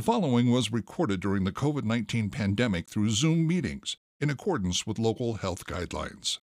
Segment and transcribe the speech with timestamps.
[0.00, 4.98] The following was recorded during the COVID 19 pandemic through Zoom meetings in accordance with
[4.98, 6.38] local health guidelines.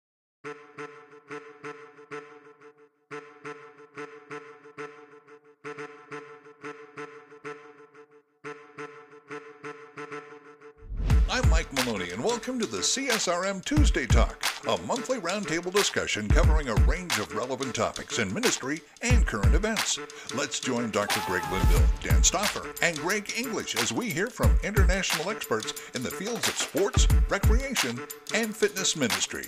[11.29, 16.69] I'm Mike Maloney, and welcome to the CSRM Tuesday Talk, a monthly roundtable discussion covering
[16.69, 19.99] a range of relevant topics in ministry and current events.
[20.33, 21.21] Let's join Dr.
[21.27, 26.09] Greg Linville, Dan Stauffer, and Greg English as we hear from international experts in the
[26.09, 27.99] fields of sports, recreation,
[28.33, 29.45] and fitness ministry.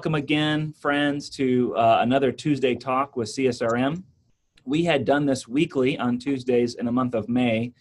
[0.00, 4.02] Welcome again, friends, to uh, another Tuesday talk with CSRM.
[4.64, 7.74] We had done this weekly on Tuesdays in the month of May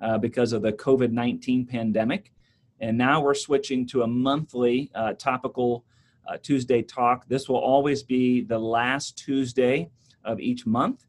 [0.00, 2.32] uh, because of the COVID 19 pandemic.
[2.80, 5.84] And now we're switching to a monthly uh, topical
[6.26, 7.28] uh, Tuesday talk.
[7.28, 9.90] This will always be the last Tuesday
[10.24, 11.04] of each month.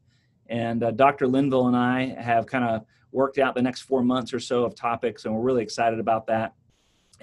[0.50, 1.26] And uh, Dr.
[1.26, 4.74] Linville and I have kind of worked out the next four months or so of
[4.74, 6.52] topics, and we're really excited about that.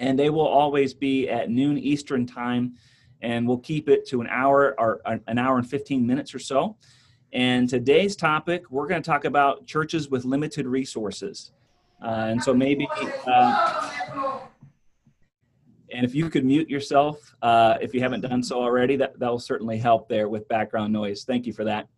[0.00, 2.74] And they will always be at noon Eastern time
[3.22, 6.76] and we'll keep it to an hour or an hour and 15 minutes or so.
[7.32, 11.52] And today's topic, we're going to talk about churches with limited resources.
[12.02, 12.88] Uh, and so maybe,
[13.26, 13.90] uh,
[15.92, 19.30] and if you could mute yourself, uh, if you haven't done so already, that, that
[19.30, 21.24] will certainly help there with background noise.
[21.24, 21.88] Thank you for that.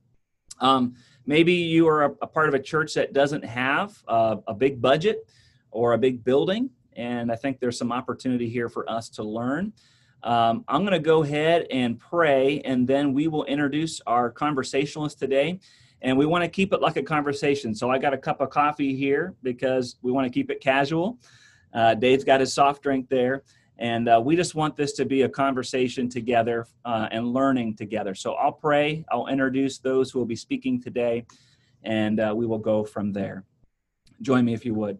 [0.60, 0.94] Um,
[1.26, 5.28] maybe you are a, a, part of a church that doesn't have a big budget
[5.70, 6.70] or a big building.
[6.94, 9.72] And I think there's some opportunity here for us to learn.
[10.22, 15.18] Um, I'm going to go ahead and pray, and then we will introduce our conversationalist
[15.18, 15.60] today.
[16.00, 17.74] And we want to keep it like a conversation.
[17.74, 21.18] So I got a cup of coffee here because we want to keep it casual.
[21.74, 23.42] Uh, Dave's got his soft drink there.
[23.78, 28.14] And uh, we just want this to be a conversation together uh, and learning together.
[28.14, 31.24] So I'll pray, I'll introduce those who will be speaking today,
[31.84, 33.44] and uh, we will go from there.
[34.20, 34.98] Join me if you would.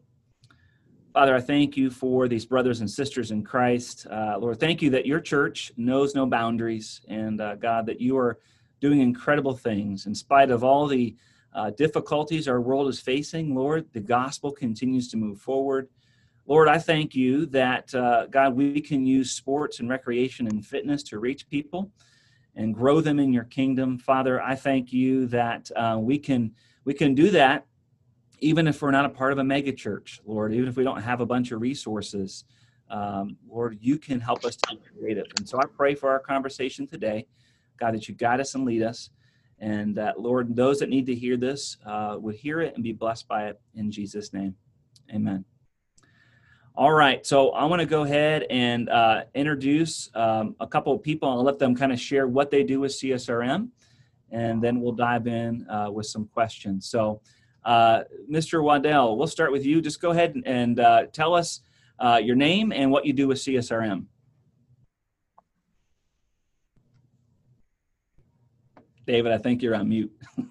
[1.18, 4.06] Father, I thank you for these brothers and sisters in Christ.
[4.08, 8.16] Uh, Lord, thank you that your church knows no boundaries, and uh, God, that you
[8.16, 8.38] are
[8.80, 10.06] doing incredible things.
[10.06, 11.16] In spite of all the
[11.52, 15.88] uh, difficulties our world is facing, Lord, the gospel continues to move forward.
[16.46, 21.02] Lord, I thank you that, uh, God, we can use sports and recreation and fitness
[21.02, 21.90] to reach people
[22.54, 23.98] and grow them in your kingdom.
[23.98, 26.52] Father, I thank you that uh, we can
[26.84, 27.66] we can do that
[28.40, 31.02] even if we're not a part of a mega church, Lord, even if we don't
[31.02, 32.44] have a bunch of resources,
[32.90, 35.26] um, Lord, you can help us to be creative.
[35.36, 37.26] And so I pray for our conversation today,
[37.78, 39.10] God, that you guide us and lead us.
[39.60, 42.92] And that, Lord, those that need to hear this uh, would hear it and be
[42.92, 44.54] blessed by it in Jesus' name.
[45.12, 45.44] Amen.
[46.78, 51.02] All right, so I want to go ahead and uh, introduce um, a couple of
[51.02, 53.70] people and let them kind of share what they do with CSRM,
[54.30, 56.88] and then we'll dive in uh, with some questions.
[56.88, 57.20] So,
[57.64, 58.62] uh, Mr.
[58.62, 59.80] Waddell, we'll start with you.
[59.80, 61.60] Just go ahead and, and uh, tell us
[61.98, 64.06] uh, your name and what you do with CSRM.
[69.06, 70.12] David, I think you're on mute.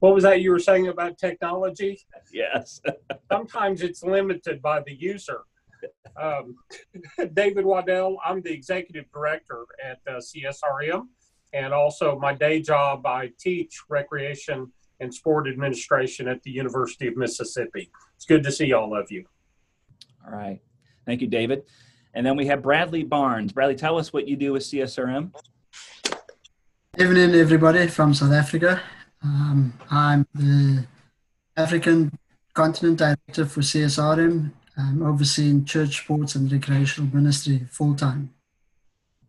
[0.00, 1.98] what was that you were saying about technology?
[2.32, 2.80] Yes.
[3.32, 5.40] Sometimes it's limited by the user.
[6.20, 6.56] Um,
[7.32, 11.06] David Waddell, I'm the executive director at uh, CSRM
[11.54, 17.16] and also my day job, I teach recreation and sport administration at the University of
[17.16, 17.90] Mississippi.
[18.16, 19.24] It's good to see all of you.
[20.26, 20.60] All right.
[21.06, 21.62] Thank you, David.
[22.12, 23.52] And then we have Bradley Barnes.
[23.52, 25.32] Bradley, tell us what you do with CSRM.
[26.98, 28.80] Evening, everybody from South Africa.
[29.22, 30.86] Um, I'm the
[31.56, 32.16] African
[32.52, 34.52] Continent Director for CSRM.
[34.76, 38.34] I'm overseeing church sports and recreational ministry full time.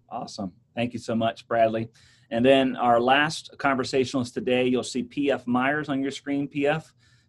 [0.10, 0.54] Awesome.
[0.75, 1.89] Thank you so much, Bradley.
[2.31, 6.48] And then our last conversationalist today, you'll see PF Myers on your screen.
[6.48, 6.86] PF,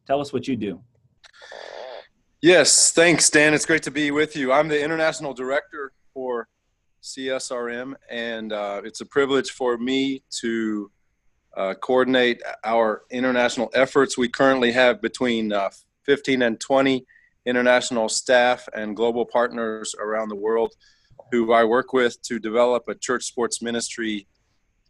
[0.07, 0.81] tell us what you do.
[2.43, 3.55] Yes, thanks, Dan.
[3.55, 4.53] It's great to be with you.
[4.53, 6.49] I'm the international director for
[7.03, 10.91] CSRM, and uh, it's a privilege for me to
[11.57, 14.19] uh, coordinate our international efforts.
[14.19, 15.71] We currently have between uh,
[16.05, 17.05] 15 and 20
[17.47, 20.75] international staff and global partners around the world
[21.33, 24.27] who I work with to develop a church sports ministry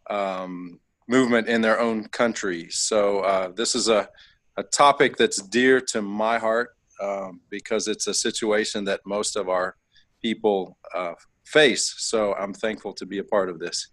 [0.09, 2.67] um, movement in their own country.
[2.69, 4.09] So uh, this is a,
[4.57, 6.71] a topic that's dear to my heart
[7.01, 9.75] um, because it's a situation that most of our
[10.21, 11.13] people uh,
[11.45, 11.95] face.
[11.97, 13.89] So I'm thankful to be a part of this.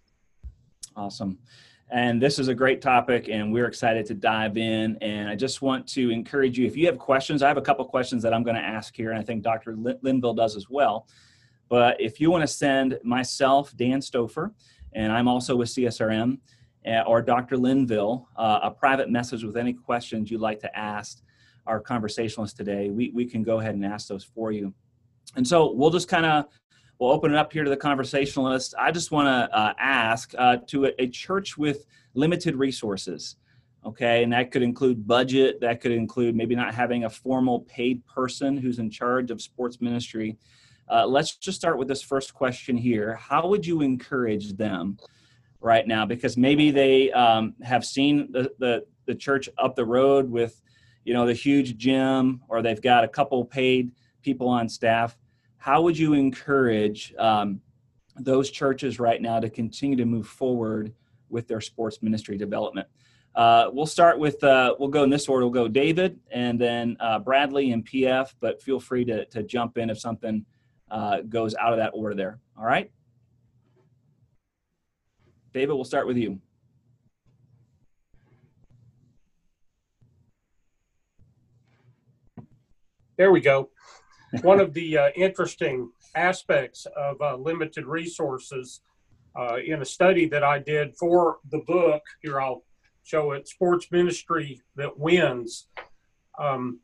[0.95, 1.37] Awesome.
[1.91, 4.97] And this is a great topic, and we're excited to dive in.
[5.01, 7.85] And I just want to encourage you if you have questions, I have a couple
[7.85, 9.75] questions that I'm going to ask here, and I think Dr.
[10.01, 11.07] Linville does as well.
[11.69, 14.51] But if you want to send myself, Dan Stauffer,
[14.95, 16.39] and I'm also with CSRM,
[16.85, 17.57] eh, or Dr.
[17.57, 21.21] Linville, uh, a private message with any questions you'd like to ask
[21.67, 24.73] our conversationalist today, we, we can go ahead and ask those for you.
[25.35, 26.45] And so we'll just kind of
[26.99, 28.73] we'll open it up here to the conversationalist.
[28.79, 33.35] I just want to uh, ask uh, to a, a, church with limited resources,
[33.85, 38.05] okay, and that could include budget, that could include maybe not having a formal paid
[38.05, 40.37] person who's in charge of sports ministry.
[40.89, 43.15] Uh, let's just start with this first question here.
[43.15, 44.97] How would you encourage them
[45.59, 46.05] right now?
[46.05, 50.61] Because maybe they um, have seen the, the, the church up the road with,
[51.03, 53.91] you know, the huge gym, or they've got a couple paid
[54.21, 55.17] people on staff
[55.65, 57.59] how would you encourage um,
[58.17, 60.93] those churches right now to continue to move forward
[61.29, 62.87] with their sports ministry development?
[63.33, 65.43] Uh, we'll start with, uh, we'll go in this order.
[65.47, 69.79] We'll go David and then uh, Bradley and PF, but feel free to, to jump
[69.79, 70.45] in if something
[70.91, 72.39] uh, goes out of that order there.
[72.57, 72.91] All right?
[75.53, 76.39] David, we'll start with you.
[83.17, 83.69] There we go
[84.41, 88.81] one of the uh, interesting aspects of uh, limited resources
[89.35, 92.63] uh, in a study that I did for the book, here I'll
[93.03, 95.67] show it Sports Ministry That Wins.
[96.39, 96.79] Um,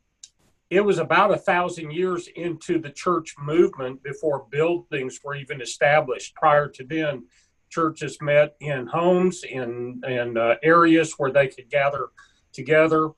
[0.72, 6.34] it was about a thousand years into the church movement before buildings were even established.
[6.34, 7.26] Prior to then,
[7.68, 12.08] churches met in homes, in, in uh, areas where they could gather
[12.54, 13.10] together.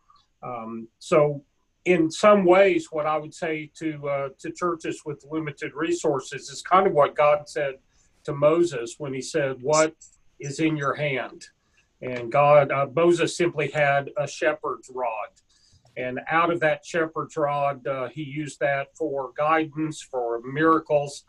[0.42, 1.44] Um, so
[1.84, 6.60] in some ways, what I would say to uh, to churches with limited resources is
[6.60, 7.74] kind of what God said
[8.24, 9.94] to Moses when He said, "What
[10.40, 11.46] is in your hand?"
[12.02, 15.28] And God, uh, Moses simply had a shepherd's rod,
[15.96, 21.24] and out of that shepherd's rod, uh, he used that for guidance, for miracles.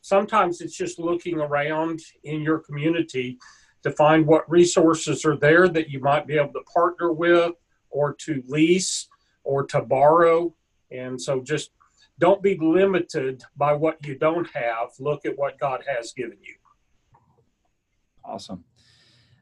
[0.00, 3.38] Sometimes it's just looking around in your community
[3.82, 7.52] to find what resources are there that you might be able to partner with
[7.90, 9.08] or to lease
[9.44, 10.54] or to borrow.
[10.90, 11.70] And so just
[12.18, 14.88] don't be limited by what you don't have.
[14.98, 16.54] Look at what God has given you.
[18.24, 18.64] Awesome.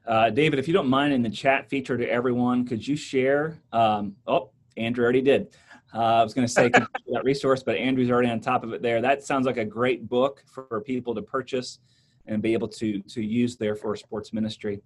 [0.09, 3.59] Uh, David, if you don't mind in the chat feature to everyone, could you share?
[3.75, 5.55] Um, oh, Andrew already did.
[5.95, 8.81] Uh, I was going to say that resource, but Andrew's already on top of it
[8.81, 9.03] there.
[9.03, 11.81] That sounds like a great book for people to purchase
[12.27, 14.81] and be able to to use there for sports ministry.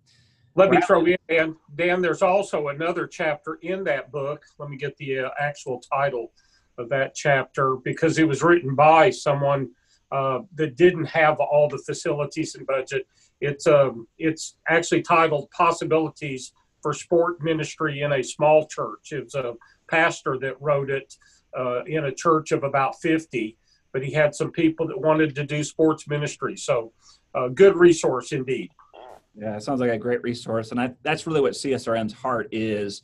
[0.55, 4.45] Let me throw in, Dan, Dan, there's also another chapter in that book.
[4.59, 6.33] Let me get the uh, actual title
[6.79, 9.71] of that chapter because it was written by someone
[10.11, 13.07] uh, that didn't have all the facilities and budget.
[13.43, 19.11] It's, um, it's actually titled Possibilities for Sport Ministry in a Small Church.
[19.11, 19.55] It was a
[19.89, 21.15] pastor that wrote it
[21.59, 23.57] uh, in a church of about 50,
[23.93, 26.57] but he had some people that wanted to do sports ministry.
[26.57, 26.93] So,
[27.35, 28.71] uh, good resource indeed.
[29.35, 33.03] Yeah, it sounds like a great resource, and I, that's really what CSRM's heart is.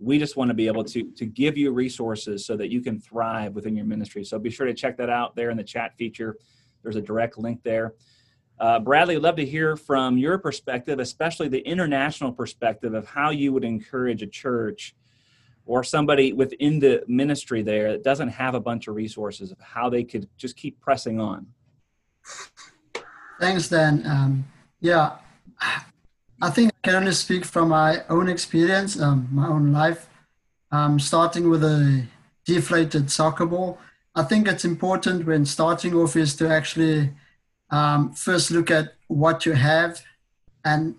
[0.00, 2.98] We just want to be able to to give you resources so that you can
[2.98, 4.24] thrive within your ministry.
[4.24, 6.36] So be sure to check that out there in the chat feature.
[6.82, 7.94] There's a direct link there.
[8.60, 13.30] Uh, Bradley, I'd love to hear from your perspective, especially the international perspective of how
[13.30, 14.96] you would encourage a church
[15.64, 19.88] or somebody within the ministry there that doesn't have a bunch of resources of how
[19.88, 21.46] they could just keep pressing on.
[23.38, 24.02] Thanks, Dan.
[24.04, 24.46] Um,
[24.80, 25.18] yeah,
[26.42, 30.08] I think I can only speak from my own experience, um, my own life.
[30.70, 32.04] Um, starting with a
[32.44, 33.78] deflated soccer ball,
[34.14, 37.10] I think it's important when starting off is to actually
[37.70, 40.02] um, first look at what you have,
[40.64, 40.94] and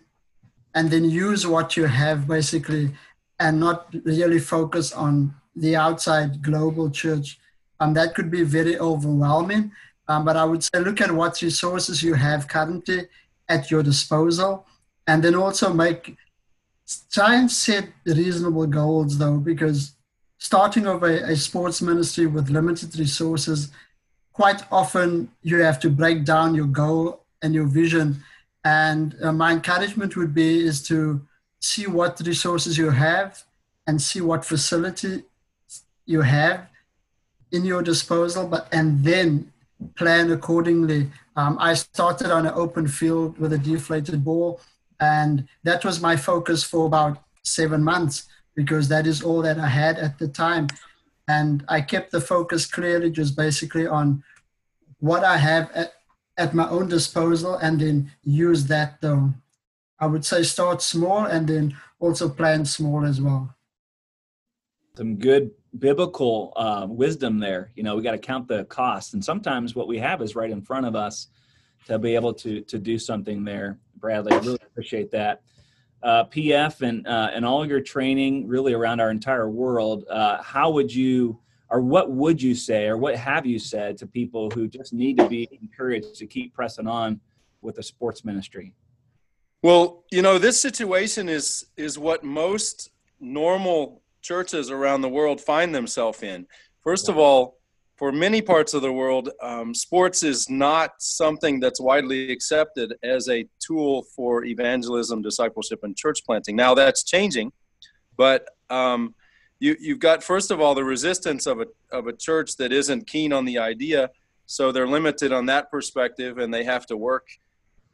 [0.76, 2.92] and then use what you have basically,
[3.40, 7.40] and not really focus on the outside global church.
[7.80, 9.72] Um, that could be very overwhelming.
[10.08, 13.08] Um, but I would say look at what resources you have currently
[13.48, 14.66] at your disposal
[15.08, 16.18] and then also make
[17.12, 19.94] try and set reasonable goals though because
[20.40, 23.72] starting off a, a sports ministry with limited resources
[24.40, 25.10] quite often
[25.42, 27.04] you have to break down your goal
[27.42, 28.08] and your vision
[28.64, 31.22] and uh, my encouragement would be is to
[31.60, 33.44] see what resources you have
[33.88, 35.24] and see what facility
[36.06, 36.60] you have
[37.52, 39.52] in your disposal but and then
[39.96, 41.02] plan accordingly
[41.40, 44.60] um, I started on an open field with a deflated ball,
[45.00, 49.68] and that was my focus for about seven months because that is all that I
[49.68, 50.68] had at the time.
[51.30, 54.24] And I kept the focus clearly just basically on
[55.00, 55.94] what I have at,
[56.40, 59.36] at my own disposal and then use that though.
[60.00, 63.56] I would say start small and then also plan small as well.
[64.98, 67.72] Some good biblical uh, wisdom there.
[67.76, 70.50] You know, we got to count the cost, and sometimes what we have is right
[70.50, 71.28] in front of us
[71.86, 73.78] to be able to to do something there.
[73.98, 75.42] Bradley, I really appreciate that.
[76.02, 80.06] Uh, PF and uh, and all your training really around our entire world.
[80.10, 81.38] Uh, how would you,
[81.70, 85.18] or what would you say, or what have you said to people who just need
[85.18, 87.20] to be encouraged to keep pressing on
[87.62, 88.74] with the sports ministry?
[89.62, 95.76] Well, you know, this situation is is what most normal churches around the world find
[95.76, 96.48] themselves in.
[96.82, 97.59] First of all,
[98.00, 103.28] for many parts of the world, um, sports is not something that's widely accepted as
[103.28, 106.56] a tool for evangelism, discipleship, and church planting.
[106.56, 107.52] Now that's changing,
[108.16, 109.14] but um,
[109.60, 113.06] you, you've got first of all the resistance of a of a church that isn't
[113.06, 114.10] keen on the idea,
[114.46, 117.28] so they're limited on that perspective, and they have to work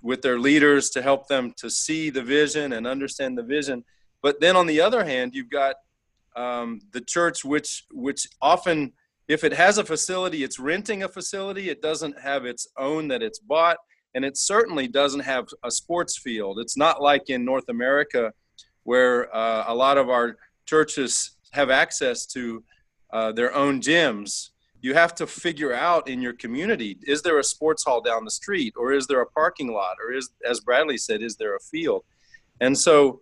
[0.03, 3.83] with their leaders to help them to see the vision and understand the vision.
[4.21, 5.77] But then on the other hand, you've got
[6.35, 8.93] um, the church, which which often,
[9.27, 11.70] if it has a facility, it's renting a facility.
[11.70, 13.77] It doesn't have its own that it's bought,
[14.13, 16.60] and it certainly doesn't have a sports field.
[16.60, 18.34] It's not like in North America,
[18.84, 22.63] where uh, a lot of our churches have access to
[23.12, 24.50] uh, their own gyms
[24.86, 28.29] you have to figure out in your community is there a sports hall down the
[28.29, 31.60] street or is there a parking lot or is as bradley said is there a
[31.60, 32.03] field
[32.62, 33.20] and so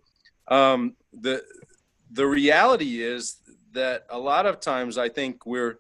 [0.50, 1.42] um, the
[2.12, 3.38] the reality is
[3.72, 5.78] that a lot of times i think we're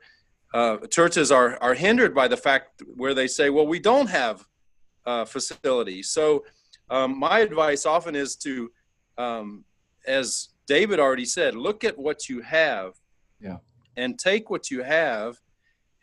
[0.53, 4.45] uh, churches are are hindered by the fact where they say well we don't have
[5.05, 6.43] uh, facilities so
[6.89, 8.72] um, my advice often is to
[9.17, 9.63] um,
[10.07, 12.93] as david already said look at what you have
[13.39, 13.57] yeah
[13.95, 15.39] and take what you have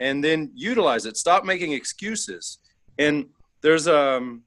[0.00, 1.16] and then utilize it.
[1.16, 2.58] Stop making excuses.
[2.98, 3.26] And
[3.60, 4.42] there's um,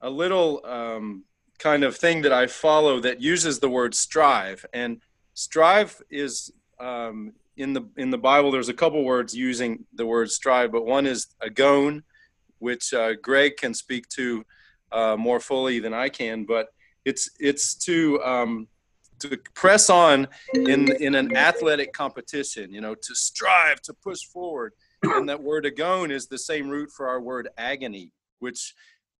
[0.00, 1.24] a little um,
[1.58, 4.64] kind of thing that I follow that uses the word strive.
[4.72, 5.00] And
[5.34, 8.50] strive is um, in the in the Bible.
[8.50, 12.02] There's a couple words using the word strive, but one is agon,
[12.58, 14.44] which uh, Greg can speak to
[14.90, 16.44] uh, more fully than I can.
[16.44, 16.68] But
[17.04, 18.68] it's it's to um,
[19.22, 24.72] to press on in in an athletic competition you know to strive to push forward
[25.02, 28.74] and that word agon is the same root for our word agony which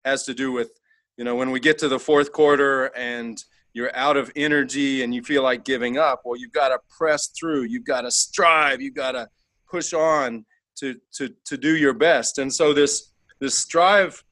[0.04, 0.70] has to do with
[1.16, 5.14] you know when we get to the fourth quarter and you're out of energy and
[5.14, 8.80] you feel like giving up well you've got to press through you've got to strive
[8.80, 9.28] you've got to
[9.70, 10.44] push on
[10.76, 14.22] to to to do your best and so this this strive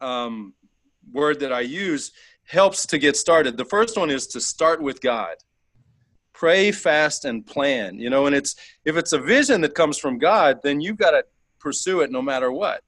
[0.00, 0.54] um,
[1.12, 2.12] word that i use
[2.50, 3.56] helps to get started.
[3.56, 5.36] The first one is to start with God.
[6.32, 7.98] Pray, fast, and plan.
[7.98, 11.12] You know, and it's if it's a vision that comes from God, then you've got
[11.12, 11.24] to
[11.60, 12.82] pursue it no matter what.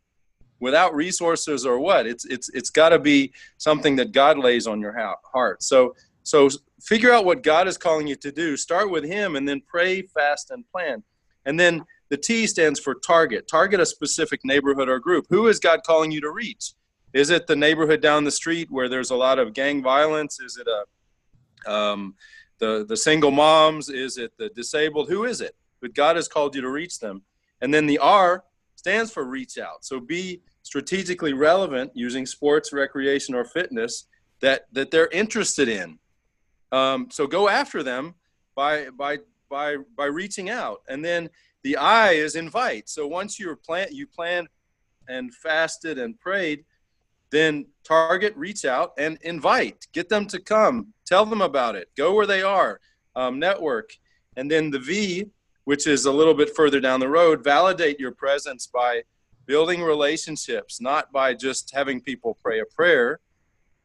[0.62, 4.80] Without resources or what, it's it's it's got to be something that God lays on
[4.80, 5.60] your heart.
[5.60, 6.48] So so
[6.80, 8.56] figure out what God is calling you to do.
[8.56, 11.02] Start with Him, and then pray, fast, and plan.
[11.44, 13.48] And then the T stands for target.
[13.48, 15.26] Target a specific neighborhood or group.
[15.30, 16.74] Who is God calling you to reach?
[17.12, 20.38] Is it the neighborhood down the street where there's a lot of gang violence?
[20.38, 22.14] Is it a um,
[22.58, 23.88] the the single moms?
[23.88, 25.08] Is it the disabled?
[25.08, 25.56] Who is it?
[25.80, 27.22] But God has called you to reach them.
[27.60, 28.44] And then the R
[28.76, 29.84] stands for reach out.
[29.84, 34.06] So be strategically relevant using sports, recreation, or fitness
[34.40, 35.98] that that they're interested in.
[36.70, 38.14] Um, so go after them
[38.54, 39.18] by by
[39.50, 40.82] by by reaching out.
[40.88, 41.28] And then
[41.62, 42.88] the I is invite.
[42.88, 44.48] So once you're plan you plan
[45.08, 46.64] and fasted and prayed,
[47.30, 49.86] then target, reach out, and invite.
[49.92, 50.92] Get them to come.
[51.06, 51.88] Tell them about it.
[51.96, 52.80] Go where they are.
[53.16, 53.90] Um, network.
[54.36, 55.26] And then the V,
[55.64, 59.02] which is a little bit further down the road, validate your presence by
[59.46, 63.20] building relationships, not by just having people pray a prayer,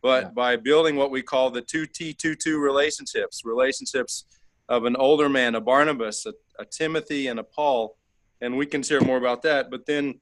[0.02, 0.30] but yeah.
[0.30, 4.26] by building what we call the 2 Timothy 2:2 relationships relationships
[4.70, 7.98] of an older man, a Barnabas, a, a Timothy, and a Paul.
[8.42, 9.72] And we can share more about that.
[9.72, 10.20] But then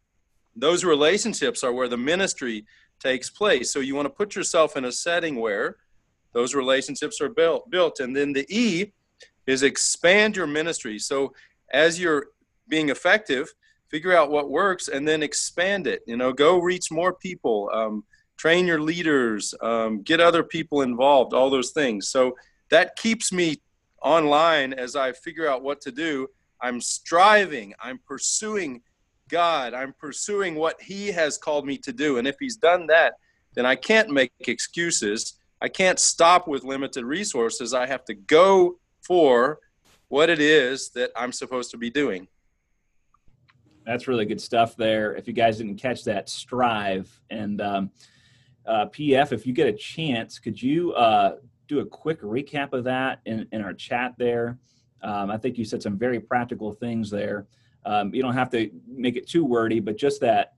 [0.56, 2.66] those relationships are where the ministry
[3.00, 3.72] takes place.
[3.72, 5.78] So you want to put yourself in a setting where
[6.34, 8.00] those relationships are built built.
[8.00, 8.94] And then the E
[9.48, 11.00] is expand your ministry.
[11.00, 11.34] So
[11.72, 12.28] as you're
[12.68, 13.54] being effective,
[13.90, 16.02] figure out what works and then expand it.
[16.08, 18.04] You know, go reach more people, um,
[18.38, 22.10] train your leaders, um, get other people involved, all those things.
[22.10, 22.36] So
[22.70, 23.58] that keeps me
[24.02, 26.28] online as I figure out what to do.
[26.62, 28.82] I'm striving, I'm pursuing
[29.30, 29.74] God.
[29.74, 32.18] I'm pursuing what He has called me to do.
[32.18, 33.16] And if He's done that,
[33.54, 35.34] then I can't make excuses.
[35.62, 37.74] I can't stop with limited resources.
[37.74, 39.60] I have to go for
[40.10, 42.28] what it is that I'm supposed to be doing.
[43.86, 45.16] That's really good stuff there.
[45.16, 47.92] If you guys didn't catch that, strive and um,
[48.66, 49.32] uh, PF.
[49.32, 51.36] If you get a chance, could you uh,
[51.68, 54.58] do a quick recap of that in, in our chat there?
[55.02, 57.46] Um, I think you said some very practical things there.
[57.86, 60.54] Um, you don't have to make it too wordy, but just that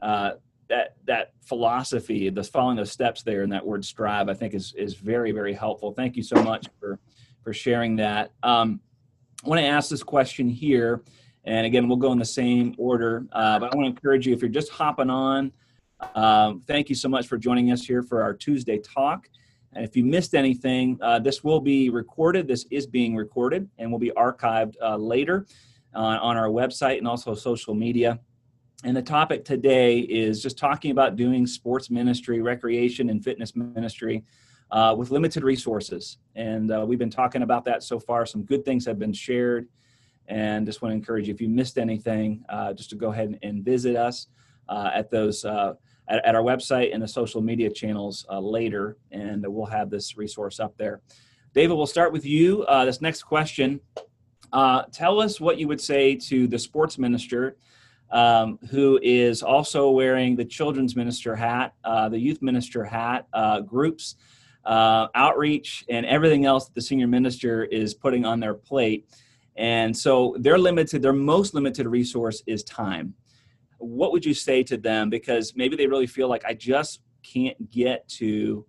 [0.00, 0.32] uh,
[0.68, 4.72] that that philosophy, the following those steps there and that word strive, I think is
[4.78, 5.92] is very very helpful.
[5.92, 6.98] Thank you so much for
[7.42, 8.32] for sharing that.
[8.42, 8.80] Um,
[9.44, 11.02] I want to ask this question here,
[11.44, 13.26] and again, we'll go in the same order.
[13.32, 15.52] Uh, but I want to encourage you if you're just hopping on.
[16.14, 19.28] Um, thank you so much for joining us here for our Tuesday talk.
[19.72, 22.48] And if you missed anything, uh, this will be recorded.
[22.48, 25.46] This is being recorded and will be archived uh, later
[25.94, 28.18] on, on our website and also social media.
[28.82, 34.24] And the topic today is just talking about doing sports ministry, recreation, and fitness ministry
[34.70, 36.16] uh, with limited resources.
[36.34, 38.24] And uh, we've been talking about that so far.
[38.24, 39.68] Some good things have been shared.
[40.30, 43.26] And just want to encourage you if you missed anything, uh, just to go ahead
[43.26, 44.28] and, and visit us
[44.68, 45.44] uh, at those.
[45.44, 45.74] Uh,
[46.08, 50.16] at, at, our website and the social media channels uh, later, and we'll have this
[50.16, 51.02] resource up there.
[51.54, 52.64] David, we'll start with you.
[52.84, 53.80] this next question
[54.52, 57.56] Tell us what you would say to the sports minister
[58.10, 63.60] um, who is also wearing the children's minister hat, uh, the youth minister hat, uh,
[63.60, 64.16] groups,
[64.64, 69.06] uh, outreach, and everything else that the senior minister is putting on their plate.
[69.60, 73.12] And so their limited, their most limited resource is time.
[73.76, 75.10] What would you say to them?
[75.10, 78.64] Because maybe they really feel like I just can't get to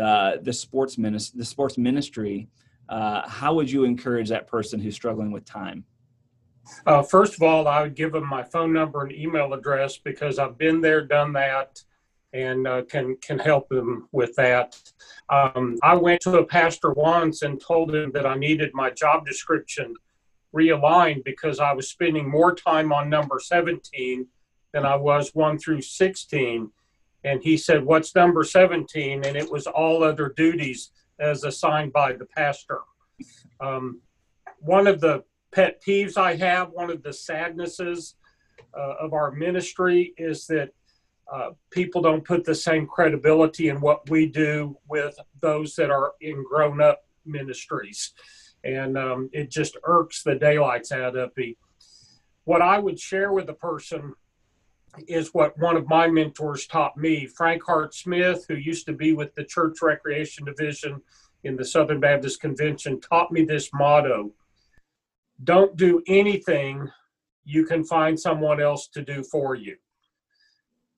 [0.00, 2.48] uh, the sports ministry, the sports ministry.
[2.88, 5.84] Uh, how would you encourage that person who's struggling with time?
[6.86, 10.38] Uh, first of all, I would give them my phone number and email address because
[10.38, 11.82] I've been there, done that,
[12.32, 14.80] and uh, can can help them with that.
[15.30, 19.26] Um, I went to a pastor once and told him that I needed my job
[19.26, 19.96] description
[20.54, 24.26] realigned because I was spending more time on number 17
[24.72, 26.70] than I was 1 through 16.
[27.24, 29.24] And he said, What's number 17?
[29.24, 32.80] And it was all other duties as assigned by the pastor.
[33.60, 34.00] Um,
[34.60, 38.14] one of the pet peeves I have, one of the sadnesses
[38.76, 40.70] uh, of our ministry is that
[41.32, 46.12] uh, people don't put the same credibility in what we do with those that are
[46.20, 48.12] in grown up ministries.
[48.64, 51.56] And um, it just irks the daylights out of me.
[52.44, 54.14] What I would share with the person
[55.06, 57.26] is what one of my mentors taught me.
[57.26, 61.00] Frank Hart Smith, who used to be with the Church Recreation Division
[61.44, 64.32] in the Southern Baptist Convention, taught me this motto
[65.44, 66.90] don't do anything
[67.44, 69.76] you can find someone else to do for you.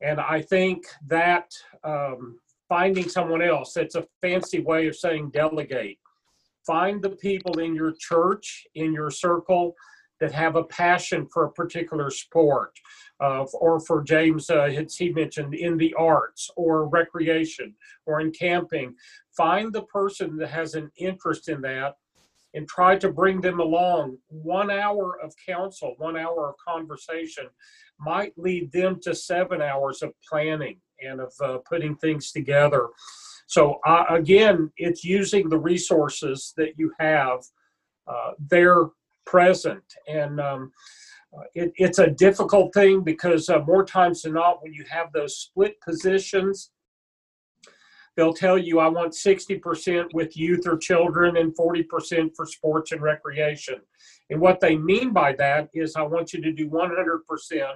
[0.00, 1.52] And I think that
[1.84, 5.98] um, finding someone else, that's a fancy way of saying delegate.
[6.70, 9.74] Find the people in your church, in your circle,
[10.20, 12.78] that have a passion for a particular sport,
[13.18, 17.74] uh, or for James, uh, he mentioned in the arts or recreation
[18.06, 18.94] or in camping.
[19.36, 21.96] Find the person that has an interest in that
[22.54, 24.18] and try to bring them along.
[24.28, 27.48] One hour of counsel, one hour of conversation
[27.98, 32.90] might lead them to seven hours of planning and of uh, putting things together.
[33.50, 37.40] So, uh, again, it's using the resources that you have.
[38.06, 38.90] Uh, they're
[39.26, 39.82] present.
[40.06, 40.70] And um,
[41.54, 45.36] it, it's a difficult thing because uh, more times than not, when you have those
[45.36, 46.70] split positions,
[48.16, 53.02] they'll tell you I want 60% with youth or children and 40% for sports and
[53.02, 53.80] recreation.
[54.30, 57.74] And what they mean by that is I want you to do 100%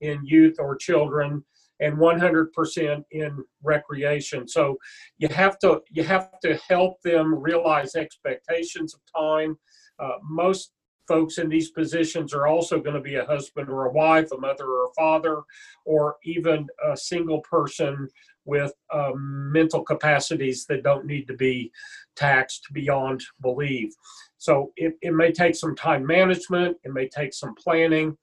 [0.00, 1.44] in youth or children
[1.80, 4.46] and 100% in recreation.
[4.46, 4.76] So
[5.18, 9.58] you have to you have to help them realize expectations of time.
[9.98, 10.72] Uh, most
[11.08, 14.38] folks in these positions are also going to be a husband or a wife, a
[14.38, 15.42] mother or a father,
[15.84, 18.08] or even a single person
[18.44, 21.70] with um, mental capacities that don't need to be
[22.14, 23.92] taxed beyond belief.
[24.38, 28.16] So it, it may take some time management, it may take some planning,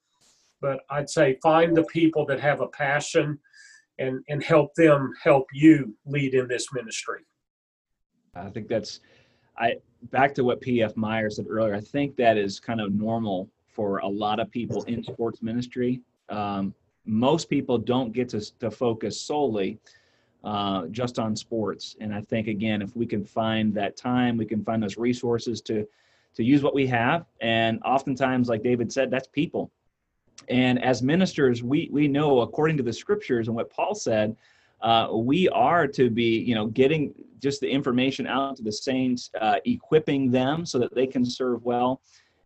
[0.60, 3.38] but I'd say find the people that have a passion
[3.98, 7.20] and, and help them help you lead in this ministry.
[8.34, 9.00] I think that's
[9.58, 9.76] I
[10.10, 11.74] back to what PF Meyer said earlier.
[11.74, 16.00] I think that is kind of normal for a lot of people in sports ministry.
[16.28, 19.78] Um, most people don't get to, to focus solely
[20.44, 21.96] uh, just on sports.
[22.00, 25.60] And I think again, if we can find that time, we can find those resources
[25.62, 25.86] to
[26.34, 27.26] to use what we have.
[27.40, 29.72] And oftentimes, like David said, that's people.
[30.48, 34.36] And as ministers, we we know according to the scriptures and what Paul said,
[34.80, 39.30] uh, we are to be, you know, getting just the information out to the saints,
[39.40, 42.00] uh, equipping them so that they can serve well,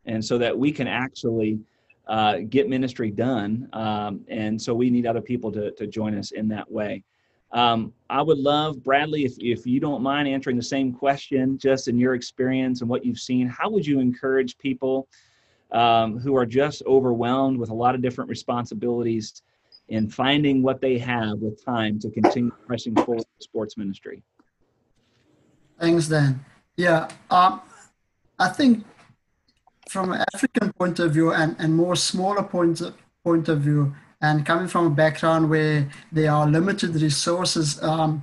[0.07, 1.61] and so that we can actually
[2.09, 3.69] uh, get ministry done.
[3.73, 7.05] Um, and so we need other people to, to join us in that way.
[7.53, 11.87] Um, I would love, Bradley, if, if you don't mind answering the same question, just
[11.87, 15.07] in your experience and what you've seen, how would you encourage people
[15.73, 19.43] um, who are just overwhelmed with a lot of different responsibilities
[19.89, 24.23] in finding what they have with time to continue pressing forward sports ministry?
[25.81, 26.45] Thanks, Dan.
[26.77, 27.61] Yeah, um,
[28.39, 28.85] I think
[29.89, 33.95] from an African point of view and, and more smaller point of, point of view,
[34.21, 38.23] and coming from a background where there are limited resources, um,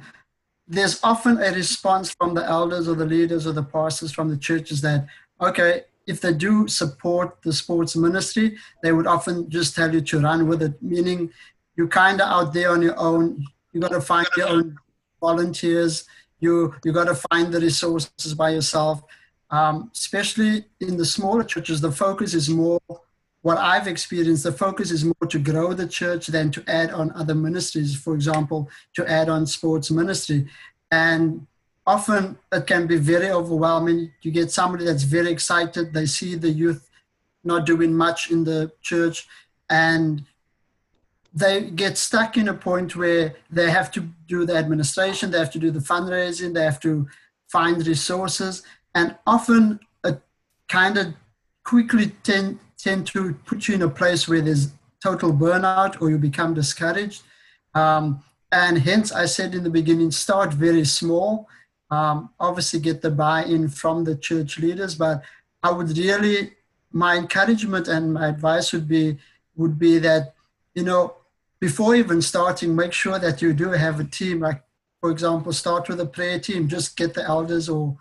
[0.68, 4.38] there's often a response from the elders or the leaders or the pastors from the
[4.38, 5.08] churches that,
[5.42, 10.19] okay, if they do support the sports ministry, they would often just tell you to
[10.19, 11.32] run with it, meaning
[11.76, 13.45] you're kind of out there on your own.
[13.72, 14.78] You got to find your own
[15.22, 16.06] volunteers.
[16.39, 19.04] You you got to find the resources by yourself.
[19.52, 22.80] Um, especially in the smaller churches, the focus is more
[23.41, 27.12] what I've experienced, the focus is more to grow the church than to add on
[27.13, 30.48] other ministries, for example, to add on sports ministry.
[30.91, 31.48] And
[31.95, 33.99] often it can be very overwhelming.
[34.21, 36.84] You get somebody that's very excited, they see the youth
[37.43, 39.28] not doing much in the church,
[39.69, 40.23] and
[41.34, 45.56] they get stuck in a point where they have to do the administration, they have
[45.58, 47.08] to do the fundraising, they have to
[47.56, 50.21] find resources, and often it
[50.67, 51.08] kind of
[51.63, 54.65] quickly tend tend to put you in a place where there's
[55.08, 57.21] total burnout or you become discouraged.
[57.73, 61.47] Um, and hence, I said in the beginning, start very small.
[61.91, 65.23] Um, obviously, get the buy in from the church leaders, but
[65.63, 66.54] I would really,
[66.91, 69.17] my encouragement and my advice would be,
[69.56, 70.34] would be that,
[70.75, 71.15] you know,
[71.60, 74.39] before even starting, make sure that you do have a team.
[74.39, 74.63] Like,
[75.02, 76.67] for example, start with a prayer team.
[76.67, 77.97] Just get the elders or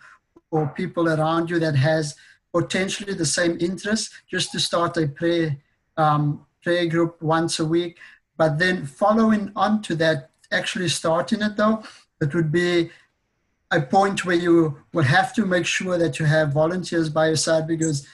[0.50, 2.16] or people around you that has
[2.52, 5.56] potentially the same interest just to start a prayer
[5.96, 7.98] um, prayer group once a week
[8.36, 11.82] but then following on to that actually starting it though
[12.20, 12.90] it would be
[13.70, 17.36] a point where you would have to make sure that you have volunteers by your
[17.36, 18.06] side because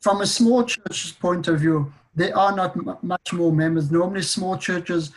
[0.00, 3.90] from a small church's point of view there are not m- much more members.
[3.90, 5.12] Normally small churches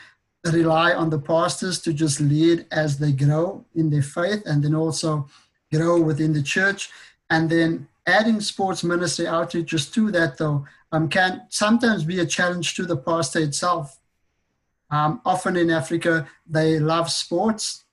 [0.45, 4.75] rely on the pastors to just lead as they grow in their faith and then
[4.75, 5.27] also
[5.73, 6.89] grow within the church.
[7.29, 12.75] And then adding sports ministry outreaches to that, though, um, can sometimes be a challenge
[12.75, 13.99] to the pastor itself.
[14.91, 17.85] Um, often in Africa, they love sports,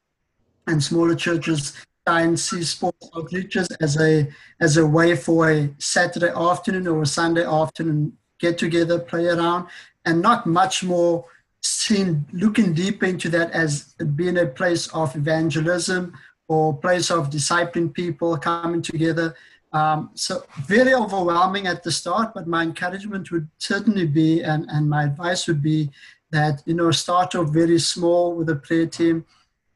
[0.66, 1.74] and smaller churches
[2.06, 4.28] try and see sports outreaches as a
[4.60, 9.66] as a way for a Saturday afternoon or a Sunday afternoon get together, play around,
[10.04, 11.24] and not much more
[11.62, 16.12] seen looking deep into that as being a place of evangelism
[16.48, 19.34] or place of discipling people coming together.
[19.72, 24.88] Um, so very overwhelming at the start, but my encouragement would certainly be, and, and
[24.88, 25.90] my advice would be
[26.30, 29.24] that, you know, start off very small with a prayer team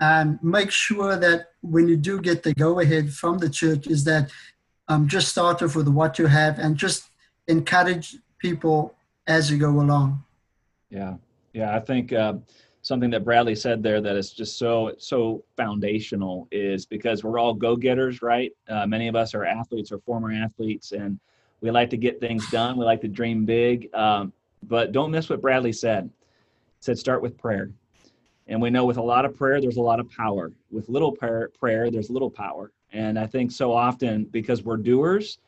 [0.00, 4.04] and make sure that when you do get the go ahead from the church is
[4.04, 4.30] that
[4.88, 7.10] um, just start off with what you have and just
[7.46, 8.94] encourage people
[9.26, 10.24] as you go along.
[10.88, 11.14] Yeah.
[11.52, 11.76] Yeah.
[11.76, 12.34] I think, uh,
[12.82, 17.52] something that Bradley said there that is just so so foundational is because we're all
[17.52, 18.52] go-getters, right?
[18.68, 21.20] Uh, many of us are athletes or former athletes, and
[21.60, 22.78] we like to get things done.
[22.78, 24.32] We like to dream big, um,
[24.62, 26.04] but don't miss what Bradley said.
[26.04, 27.70] He said start with prayer,
[28.50, 30.52] and we know with a lot of prayer, there's a lot of power.
[30.70, 32.72] With little prayer, prayer there's little power.
[32.92, 35.38] And I think so often because we're doers,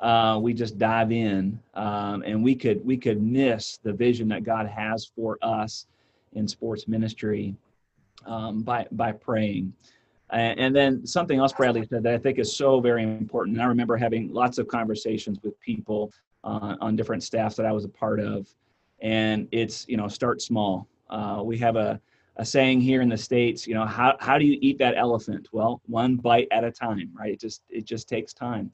[0.00, 4.44] uh, we just dive in, um, and we could we could miss the vision that
[4.44, 5.86] God has for us
[6.32, 7.54] in sports ministry
[8.24, 9.72] um, by by praying.
[10.30, 13.56] And then something else Bradley said that I think is so very important.
[13.56, 16.12] And I remember having lots of conversations with people
[16.44, 18.46] uh, on different staffs that I was a part of.
[19.00, 20.86] And it's, you know, start small.
[21.08, 21.98] Uh, we have a,
[22.38, 25.48] a saying here in the States, you know, how, how do you eat that elephant?
[25.52, 27.32] Well, one bite at a time, right?
[27.32, 28.70] It just, it just takes time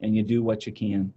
[0.00, 1.12] and you do what you can.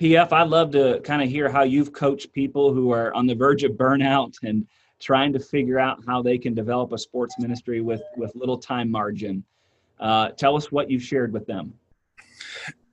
[0.00, 3.34] PF, I'd love to kind of hear how you've coached people who are on the
[3.34, 4.66] verge of burnout and
[5.00, 8.90] trying to figure out how they can develop a sports ministry with with little time
[8.90, 9.44] margin.
[9.98, 11.74] Uh, tell us what you've shared with them.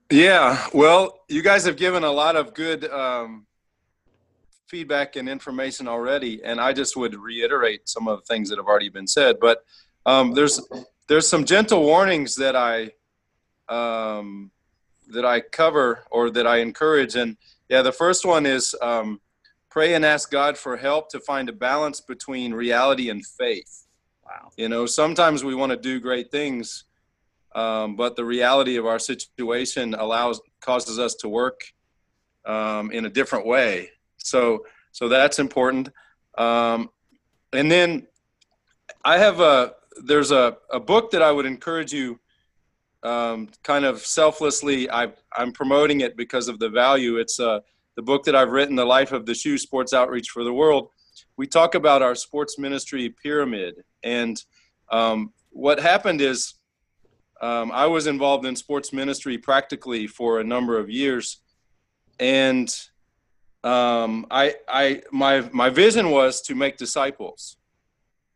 [0.09, 3.45] Yeah, well, you guys have given a lot of good um,
[4.67, 8.67] feedback and information already, and I just would reiterate some of the things that have
[8.67, 9.37] already been said.
[9.39, 9.63] But
[10.05, 10.61] um, there's
[11.07, 12.91] there's some gentle warnings that I
[13.69, 14.51] um,
[15.07, 17.37] that I cover or that I encourage, and
[17.69, 19.19] yeah, the first one is um,
[19.69, 23.87] pray and ask God for help to find a balance between reality and faith.
[24.25, 24.51] Wow.
[24.57, 26.85] You know, sometimes we want to do great things,
[27.53, 31.61] um, but the reality of our situation allows causes us to work
[32.45, 33.91] um, in a different way.
[34.25, 35.89] So so that's important.
[36.37, 36.89] Um,
[37.53, 38.07] and then
[39.03, 42.19] I have a there's a, a book that I would encourage you
[43.03, 44.89] um, kind of selflessly.
[44.89, 47.17] I I'm promoting it because of the value.
[47.17, 47.59] It's uh,
[47.95, 50.89] the book that I've written, The Life of the Shoe Sports Outreach for the World.
[51.37, 53.75] We talk about our sports ministry pyramid.
[54.03, 54.41] And
[54.91, 56.55] um, what happened is
[57.41, 61.41] um, I was involved in sports ministry practically for a number of years.
[62.19, 62.73] And
[63.65, 67.57] um, I, I, my, my vision was to make disciples.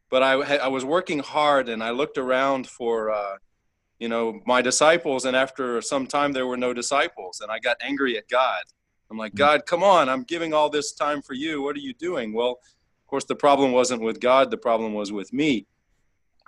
[0.10, 3.36] But I, I was working hard and I looked around for, uh,
[4.00, 5.26] you know, my disciples.
[5.26, 7.42] And after some time, there were no disciples.
[7.42, 8.64] And I got angry at God
[9.10, 11.62] I'm like, God, come on, I'm giving all this time for you.
[11.62, 12.32] What are you doing?
[12.32, 15.66] Well, of course, the problem wasn't with God, the problem was with me.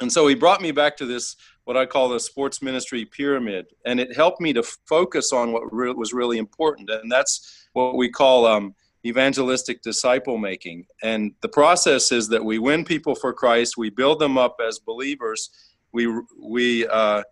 [0.02, 1.36] And so he brought me back to this,
[1.66, 3.68] what I call the sports ministry pyramid.
[3.86, 6.90] And it helped me to focus on what re- was really important.
[6.90, 10.86] And that's what we call um, evangelistic disciple making.
[11.04, 14.80] And the process is that we win people for Christ, we build them up as
[14.80, 15.50] believers,
[15.94, 16.08] we,
[16.40, 17.24] we, uh,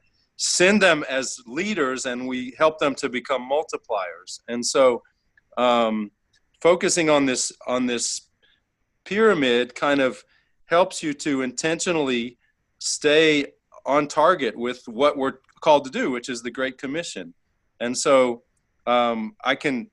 [0.42, 5.04] send them as leaders and we help them to become multipliers and so
[5.58, 6.10] um,
[6.62, 8.30] focusing on this on this
[9.04, 10.24] pyramid kind of
[10.66, 12.38] helps you to intentionally
[12.80, 13.46] stay
[13.86, 17.34] on target with what we're called to do, which is the Great Commission.
[17.80, 18.44] And so
[18.88, 19.90] um, I can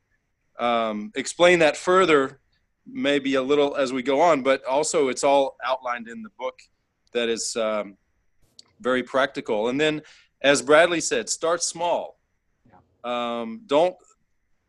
[0.58, 2.40] um, explain that further,
[2.86, 6.58] maybe a little as we go on, but also it's all outlined in the book
[7.12, 7.96] that is um,
[8.80, 9.68] very practical.
[9.68, 10.02] And then,
[10.42, 12.18] as Bradley said, start small.
[13.04, 13.94] Um, don't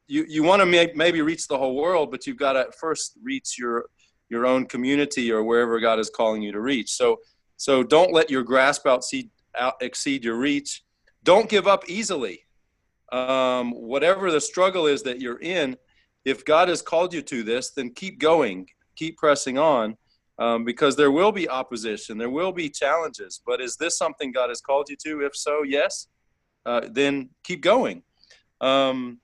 [0.07, 3.17] you you want to make, maybe reach the whole world, but you've got to first
[3.21, 3.85] reach your
[4.29, 6.91] your own community or wherever God is calling you to reach.
[6.91, 7.17] So
[7.57, 10.83] so don't let your grasp see, out exceed your reach.
[11.23, 12.41] Don't give up easily.
[13.11, 15.75] Um, whatever the struggle is that you're in,
[16.23, 19.97] if God has called you to this, then keep going, keep pressing on,
[20.39, 23.41] um, because there will be opposition, there will be challenges.
[23.45, 25.25] But is this something God has called you to?
[25.25, 26.07] If so, yes,
[26.65, 28.03] uh, then keep going.
[28.61, 29.19] Um,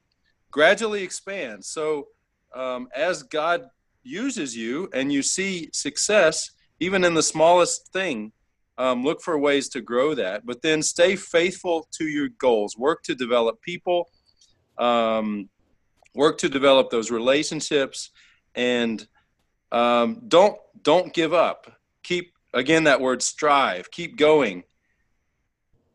[0.50, 1.64] gradually expand.
[1.66, 2.08] So
[2.56, 3.66] um, as God
[4.04, 6.52] uses you and you see success,
[6.84, 8.32] even in the smallest thing,
[8.78, 10.46] um, look for ways to grow that.
[10.46, 12.78] But then stay faithful to your goals.
[12.78, 14.10] Work to develop people.
[14.78, 15.50] Um,
[16.16, 18.10] work to develop those relationships,
[18.56, 19.06] and
[19.72, 21.72] um, don't don't give up.
[22.02, 23.92] Keep again that word strive.
[23.92, 24.64] Keep going,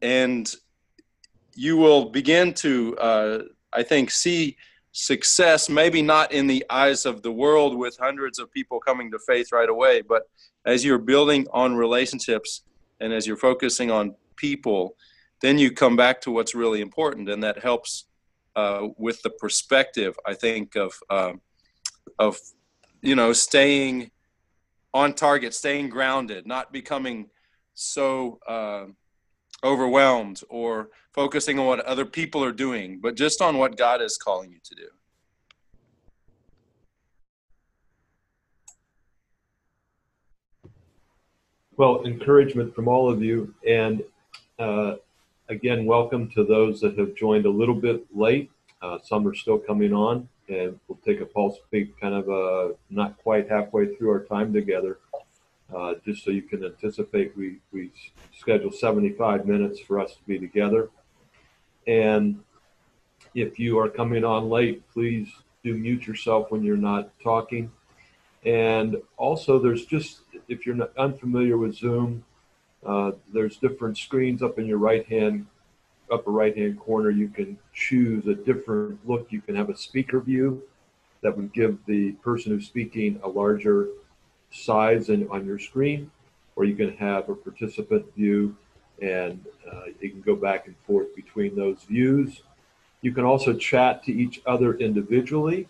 [0.00, 0.54] and
[1.54, 3.38] you will begin to uh,
[3.72, 4.56] I think, see
[4.92, 9.18] success, maybe not in the eyes of the world with hundreds of people coming to
[9.26, 10.22] faith right away, but
[10.68, 12.62] as you're building on relationships
[13.00, 14.96] and as you're focusing on people,
[15.40, 18.04] then you come back to what's really important, and that helps
[18.54, 20.14] uh, with the perspective.
[20.26, 21.32] I think of uh,
[22.18, 22.38] of
[23.00, 24.10] you know staying
[24.92, 27.30] on target, staying grounded, not becoming
[27.74, 28.38] so.
[28.46, 28.86] Uh,
[29.64, 34.16] overwhelmed or focusing on what other people are doing, but just on what God is
[34.16, 34.88] calling you to do.
[41.78, 43.54] Well, encouragement from all of you.
[43.64, 44.02] And
[44.58, 44.96] uh,
[45.48, 48.50] again, welcome to those that have joined a little bit late.
[48.82, 52.74] Uh, some are still coming on, and we'll take a pulse peek kind of uh,
[52.90, 54.98] not quite halfway through our time together.
[55.72, 57.92] Uh, just so you can anticipate, we, we
[58.36, 60.90] schedule 75 minutes for us to be together.
[61.86, 62.42] And
[63.36, 65.28] if you are coming on late, please
[65.62, 67.70] do mute yourself when you're not talking.
[68.44, 72.24] And also, there's just, if you're not unfamiliar with Zoom,
[72.84, 75.46] uh, there's different screens up in your right hand,
[76.10, 77.10] upper right hand corner.
[77.10, 79.30] You can choose a different look.
[79.30, 80.62] You can have a speaker view
[81.20, 83.88] that would give the person who's speaking a larger
[84.50, 86.10] size in, on your screen,
[86.56, 88.56] or you can have a participant view
[89.02, 92.42] and uh, you can go back and forth between those views.
[93.00, 95.68] You can also chat to each other individually.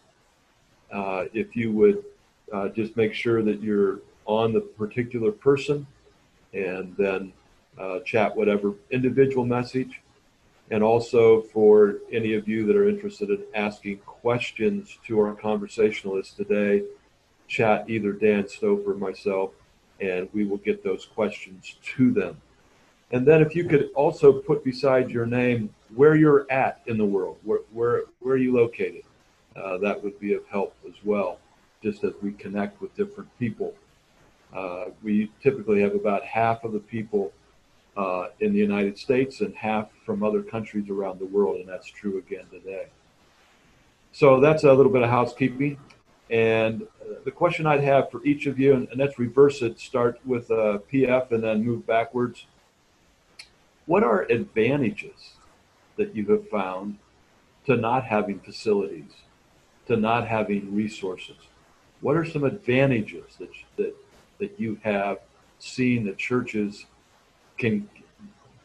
[0.90, 2.04] Uh, if you would
[2.52, 5.86] uh, just make sure that you're on the particular person
[6.52, 7.32] and then
[7.78, 10.00] uh, chat whatever individual message.
[10.70, 16.36] And also for any of you that are interested in asking questions to our conversationalist
[16.36, 16.82] today,
[17.48, 19.52] chat either Dan Stover or myself,
[20.00, 22.36] and we will get those questions to them.
[23.10, 27.04] And then if you could also put beside your name where you're at in the
[27.06, 29.04] world, where, where, where are you located?
[29.56, 31.38] Uh, that would be of help as well,
[31.82, 33.72] just as we connect with different people.
[34.54, 37.32] Uh, we typically have about half of the people
[37.96, 41.88] uh, in the United States and half from other countries around the world, and that's
[41.88, 42.86] true again today.
[44.12, 45.78] so that's a little bit of housekeeping.
[46.30, 49.80] And uh, the question I'd have for each of you, and, and let's reverse it,
[49.80, 52.46] start with uh, PF and then move backwards.
[53.86, 55.32] What are advantages
[55.96, 56.98] that you have found
[57.66, 59.10] to not having facilities,
[59.86, 61.36] to not having resources?
[62.00, 63.96] What are some advantages that, that,
[64.38, 65.18] that you have
[65.58, 66.86] seen that churches
[67.56, 67.88] can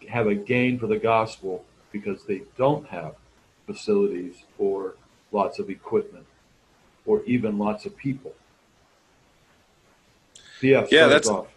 [0.09, 3.15] have a gain for the gospel because they don't have
[3.65, 4.95] facilities or
[5.31, 6.25] lots of equipment
[7.05, 8.33] or even lots of people?
[10.61, 11.47] Yeah, yeah that's off.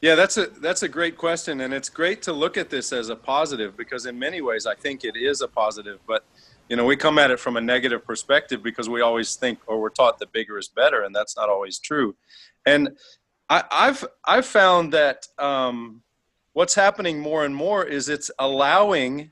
[0.00, 3.08] yeah, that's a that's a great question, and it's great to look at this as
[3.08, 6.24] a positive because in many ways I think it is a positive, but
[6.68, 9.80] you know we come at it from a negative perspective because we always think or
[9.80, 12.14] we're taught that bigger is better, and that's not always true.
[12.64, 12.96] And
[13.70, 16.02] I, have I've found that um,
[16.54, 19.30] what's happening more and more is it's allowing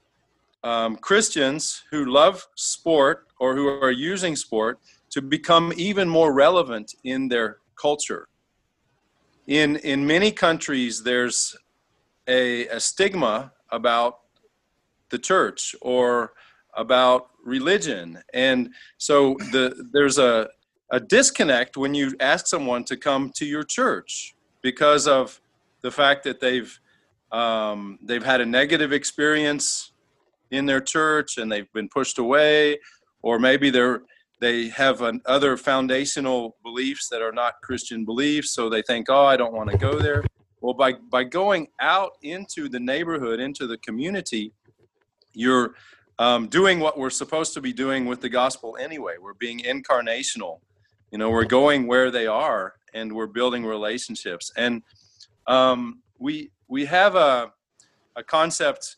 [0.62, 4.78] um, Christians who love sport or who are using sport
[5.10, 8.28] to become even more relevant in their culture.
[9.46, 11.56] In in many countries, there's
[12.28, 14.20] a, a stigma about
[15.10, 16.32] the church or
[16.74, 20.48] about religion, and so the there's a
[20.92, 25.40] a disconnect when you ask someone to come to your church because of
[25.80, 26.78] the fact that they've
[27.32, 29.92] um, they've had a negative experience
[30.50, 32.78] in their church and they've been pushed away,
[33.22, 34.02] or maybe they're
[34.38, 39.24] they have an, other foundational beliefs that are not Christian beliefs, so they think, oh,
[39.24, 40.24] I don't want to go there.
[40.60, 44.52] Well, by by going out into the neighborhood, into the community,
[45.32, 45.74] you're
[46.18, 49.14] um, doing what we're supposed to be doing with the gospel anyway.
[49.18, 50.60] We're being incarnational
[51.12, 54.50] you know we're going where they are and we're building relationships.
[54.56, 54.82] And
[55.46, 57.52] um, we we have a
[58.16, 58.96] a concept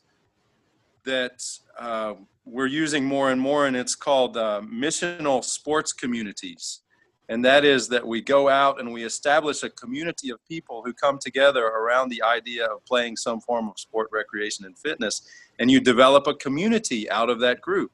[1.04, 1.44] that
[1.78, 6.80] uh, we're using more and more and it's called uh, missional sports communities.
[7.28, 10.92] And that is that we go out and we establish a community of people who
[10.92, 15.22] come together around the idea of playing some form of sport recreation and fitness.
[15.58, 17.92] And you develop a community out of that group.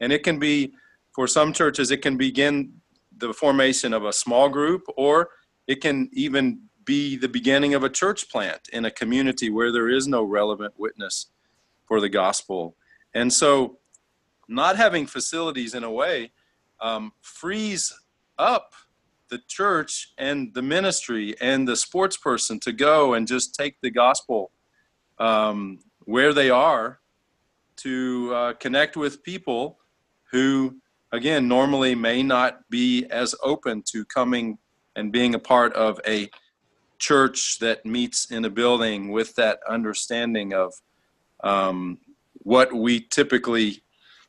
[0.00, 0.74] And it can be
[1.12, 2.72] for some churches it can begin
[3.18, 5.30] the formation of a small group, or
[5.66, 9.88] it can even be the beginning of a church plant in a community where there
[9.88, 11.26] is no relevant witness
[11.86, 12.76] for the gospel.
[13.14, 13.78] And so,
[14.48, 16.32] not having facilities in a way
[16.80, 17.92] um, frees
[18.38, 18.72] up
[19.28, 23.90] the church and the ministry and the sports person to go and just take the
[23.90, 24.50] gospel
[25.18, 27.00] um, where they are
[27.76, 29.78] to uh, connect with people
[30.30, 30.76] who
[31.12, 34.58] again, normally may not be as open to coming
[34.96, 36.28] and being a part of a
[36.98, 40.74] church that meets in a building with that understanding of
[41.44, 41.98] um,
[42.42, 43.82] what we typically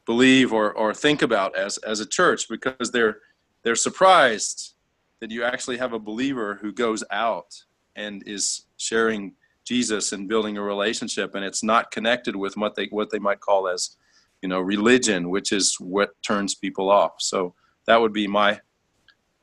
[0.06, 3.18] believe or, or think about as, as a church because they're
[3.64, 4.76] they're surprised
[5.20, 7.64] that you actually have a believer who goes out
[7.98, 9.34] and is sharing
[9.66, 13.40] Jesus and building a relationship and it's not connected with what they what they might
[13.40, 13.98] call as
[14.42, 17.54] you know religion which is what turns people off so
[17.86, 18.60] that would be my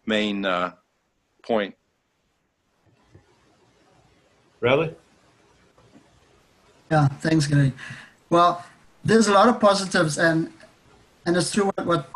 [0.06, 0.72] main uh,
[1.42, 1.74] point
[4.60, 4.94] Really?
[6.90, 7.72] Yeah, thanks, Gary.
[8.30, 8.64] Well,
[9.04, 10.52] there's a lot of positives, and
[11.24, 12.10] and it's true what what,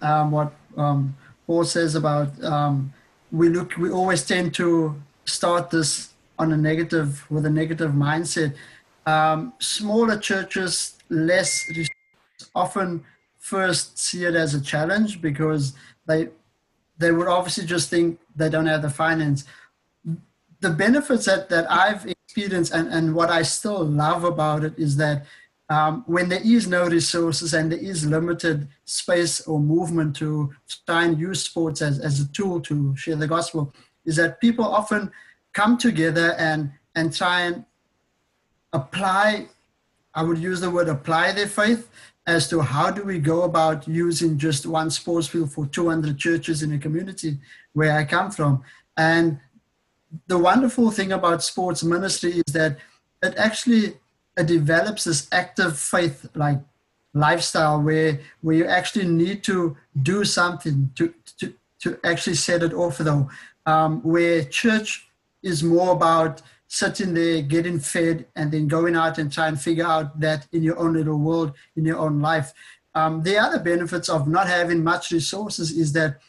[0.00, 2.92] um, what um, Paul says about um,
[3.30, 3.76] we look.
[3.76, 4.94] We always tend to
[5.24, 8.54] start this on a negative with a negative mindset.
[9.06, 11.64] Um, smaller churches, less
[12.54, 13.04] often
[13.38, 15.74] first see it as a challenge because
[16.06, 16.28] they
[16.98, 19.44] they would obviously just think they don't have the finance.
[20.60, 24.96] The benefits that, that I've experienced and, and what I still love about it is
[24.98, 25.26] that
[25.68, 30.52] um, when there is no resources and there is limited space or movement to
[30.86, 34.64] try and use sports as, as a tool to share the gospel, is that people
[34.64, 35.10] often
[35.52, 37.64] come together and, and try and
[38.72, 39.46] apply,
[40.14, 41.88] I would use the word apply their faith
[42.26, 46.62] as to how do we go about using just one sports field for 200 churches
[46.62, 47.38] in a community
[47.72, 48.62] where I come from.
[48.96, 49.40] And
[50.26, 52.78] the wonderful thing about sports ministry is that
[53.22, 53.94] it actually
[54.36, 56.58] it develops this active faith like
[57.14, 62.72] lifestyle where where you actually need to do something to to, to actually set it
[62.72, 63.28] off though
[63.66, 65.08] um, where church
[65.42, 66.42] is more about
[66.72, 70.62] sitting there, getting fed, and then going out and try and figure out that in
[70.62, 72.54] your own little world, in your own life.
[72.94, 76.20] Um, the other benefits of not having much resources is that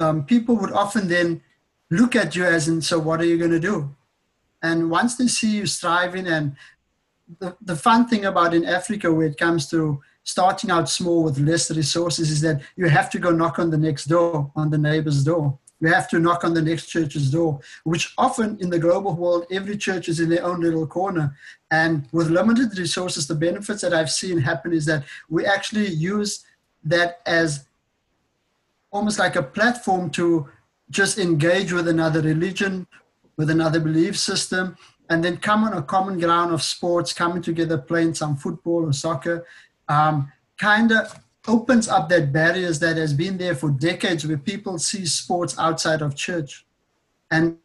[0.00, 1.42] um, people would often then
[1.90, 3.94] look at you as in, so what are you going to do?
[4.62, 6.56] And once they see you striving, and
[7.38, 11.38] the, the fun thing about in Africa, where it comes to starting out small with
[11.38, 14.78] less resources is that you have to go knock on the next door, on the
[14.78, 15.58] neighbor's door.
[15.84, 19.44] You have to knock on the next church's door, which often in the global world,
[19.50, 21.36] every church is in their own little corner.
[21.70, 26.42] And with limited resources, the benefits that I've seen happen is that we actually use
[26.84, 27.66] that as
[28.92, 30.48] almost like a platform to
[30.88, 32.86] just engage with another religion,
[33.36, 34.78] with another belief system,
[35.10, 38.92] and then come on a common ground of sports, coming together, playing some football or
[38.94, 39.46] soccer,
[39.90, 44.78] um, kind of opens up that barriers that has been there for decades where people
[44.78, 46.64] see sports outside of church.
[47.30, 47.58] And,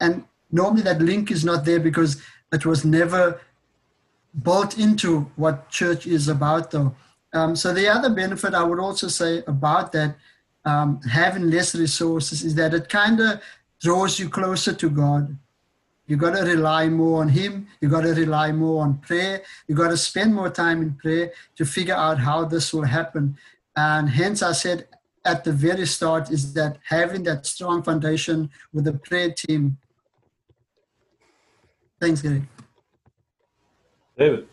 [0.00, 2.22] and normally that link is not there because
[2.52, 3.40] it was never
[4.42, 6.94] built into what church is about though.
[7.32, 10.16] Um, so the other benefit I would also say about that
[10.64, 13.42] um, having less resources is that it kind of
[13.80, 15.36] draws you closer to God.
[16.06, 17.68] You got to rely more on Him.
[17.80, 19.42] You got to rely more on prayer.
[19.68, 23.36] You got to spend more time in prayer to figure out how this will happen.
[23.76, 24.88] And hence, I said
[25.24, 29.78] at the very start is that having that strong foundation with the prayer team.
[32.00, 32.42] Thanks, Gary.
[34.18, 34.48] David.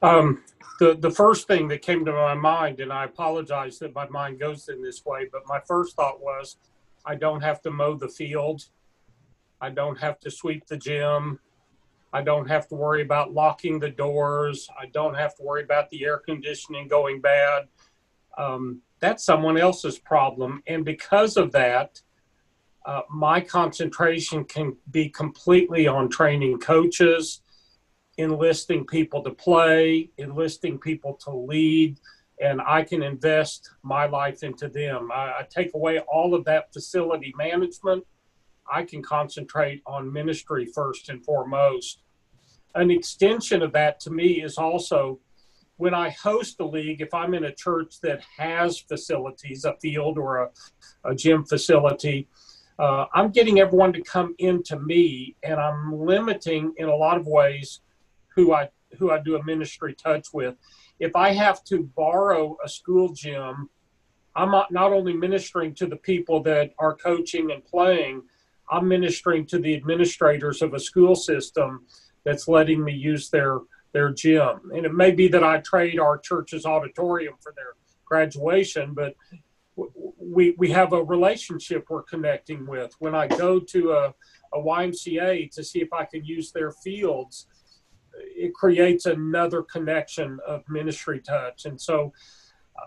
[0.00, 0.42] Um,
[0.80, 4.40] the, the first thing that came to my mind, and I apologize that my mind
[4.40, 6.56] goes in this way, but my first thought was
[7.04, 8.64] I don't have to mow the field.
[9.62, 11.38] I don't have to sweep the gym.
[12.12, 14.68] I don't have to worry about locking the doors.
[14.78, 17.68] I don't have to worry about the air conditioning going bad.
[18.36, 20.62] Um, that's someone else's problem.
[20.66, 22.02] And because of that,
[22.84, 27.42] uh, my concentration can be completely on training coaches,
[28.18, 31.98] enlisting people to play, enlisting people to lead,
[32.40, 35.10] and I can invest my life into them.
[35.12, 38.04] I, I take away all of that facility management.
[38.70, 42.02] I can concentrate on ministry first and foremost.
[42.74, 45.20] An extension of that to me is also
[45.76, 50.16] when I host a league, if I'm in a church that has facilities, a field
[50.16, 50.50] or a,
[51.04, 52.28] a gym facility,
[52.78, 57.26] uh, I'm getting everyone to come into me and I'm limiting in a lot of
[57.26, 57.80] ways
[58.34, 60.54] who I who I do a ministry touch with.
[61.00, 63.70] If I have to borrow a school gym,
[64.34, 68.22] I'm not, not only ministering to the people that are coaching and playing,
[68.72, 71.86] I'm ministering to the administrators of a school system
[72.24, 73.60] that's letting me use their
[73.92, 74.70] their gym.
[74.74, 77.74] And it may be that I trade our church's auditorium for their
[78.06, 79.14] graduation, but
[80.18, 82.94] we we have a relationship we're connecting with.
[82.98, 84.14] When I go to a,
[84.54, 87.46] a YMCA to see if I can use their fields,
[88.14, 91.66] it creates another connection of ministry touch.
[91.66, 92.12] And so
[92.78, 92.86] uh,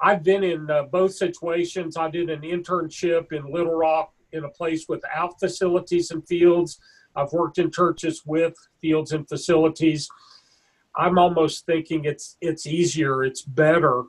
[0.00, 1.96] I've been in uh, both situations.
[1.96, 6.78] I did an internship in Little Rock in a place without facilities and fields.
[7.16, 10.08] I've worked in churches with fields and facilities.
[10.96, 14.04] I'm almost thinking it's it's easier, it's better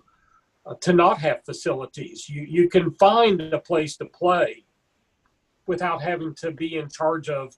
[0.66, 2.28] uh, to not have facilities.
[2.30, 4.66] You you can find a place to play
[5.68, 7.56] without having to be in charge of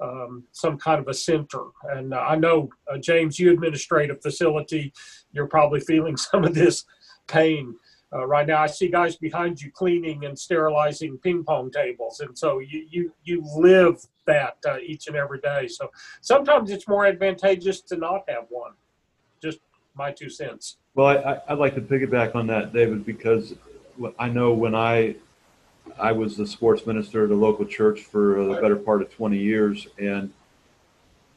[0.00, 1.66] um, some kind of a center.
[1.84, 4.92] And uh, I know, uh, James, you administrate a facility.
[5.32, 6.84] You're probably feeling some of this
[7.28, 7.76] pain.
[8.14, 12.36] Uh, right now, I see guys behind you cleaning and sterilizing ping pong tables, and
[12.36, 15.66] so you you you live that uh, each and every day.
[15.66, 15.90] So
[16.20, 18.72] sometimes it's more advantageous to not have one.
[19.42, 19.60] Just
[19.94, 20.76] my two cents.
[20.94, 23.54] Well, I, I'd like to piggyback on that, David, because
[24.18, 25.16] I know when I
[25.98, 29.38] I was the sports minister at a local church for the better part of 20
[29.38, 30.32] years, and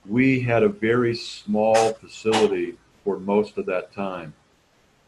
[0.06, 4.34] we had a very small facility for most of that time.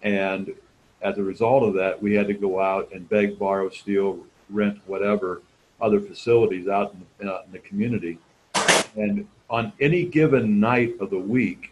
[0.01, 0.53] And
[1.01, 4.19] as a result of that, we had to go out and beg, borrow, steal,
[4.49, 5.41] rent, whatever
[5.79, 8.17] other facilities out in, uh, in the community.
[8.95, 11.71] And on any given night of the week,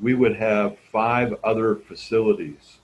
[0.00, 2.78] we would have five other facilities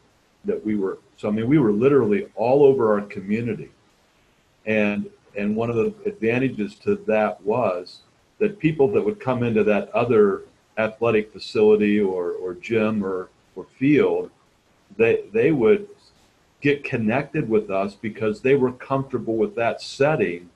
[0.44, 0.98] that we were.
[1.16, 3.70] So I mean, we were literally all over our community
[4.66, 8.00] and and one of the advantages to that was
[8.38, 10.42] that people that would come into that other
[10.78, 14.30] athletic facility or, or gym or, or field,
[14.96, 15.88] they they would
[16.60, 20.48] get connected with us because they were comfortable with that setting,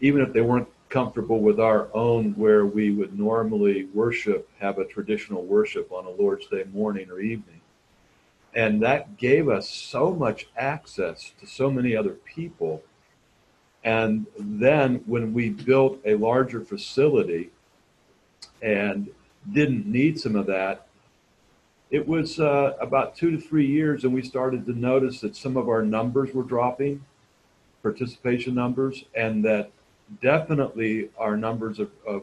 [0.00, 4.84] even if they weren't comfortable with our own where we would normally worship, have a
[4.84, 7.60] traditional worship on a Lord's Day morning or evening.
[8.54, 12.84] And that gave us so much access to so many other people.
[13.82, 17.50] And then when we built a larger facility
[18.62, 19.08] and
[19.52, 20.86] didn't need some of that,
[21.90, 25.56] it was uh, about two to three years, and we started to notice that some
[25.56, 27.04] of our numbers were dropping,
[27.82, 29.70] participation numbers, and that
[30.20, 32.22] definitely our numbers of, of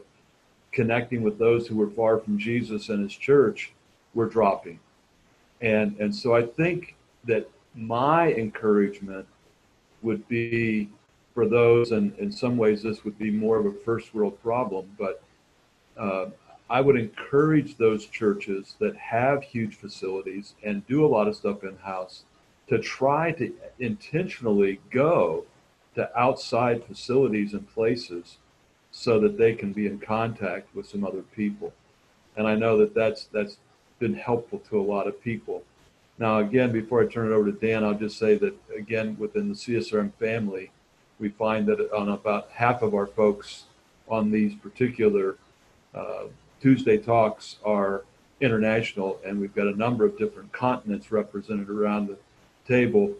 [0.72, 3.72] connecting with those who were far from Jesus and his church
[4.14, 4.78] were dropping.
[5.60, 9.26] And, and so I think that my encouragement
[10.02, 10.88] would be
[11.34, 14.90] for those, and in some ways this would be more of a first world problem,
[14.98, 15.22] but
[15.96, 16.26] uh,
[16.72, 21.64] I would encourage those churches that have huge facilities and do a lot of stuff
[21.64, 22.24] in house
[22.68, 25.44] to try to intentionally go
[25.96, 28.38] to outside facilities and places
[28.90, 31.74] so that they can be in contact with some other people.
[32.38, 33.58] And I know that that's that's
[33.98, 35.62] been helpful to a lot of people.
[36.16, 39.50] Now, again, before I turn it over to Dan, I'll just say that again within
[39.50, 40.70] the CSRM family,
[41.18, 43.64] we find that on about half of our folks
[44.08, 45.36] on these particular
[45.94, 46.24] uh,
[46.62, 48.04] Tuesday talks are
[48.40, 52.16] international, and we've got a number of different continents represented around the
[52.68, 53.12] table,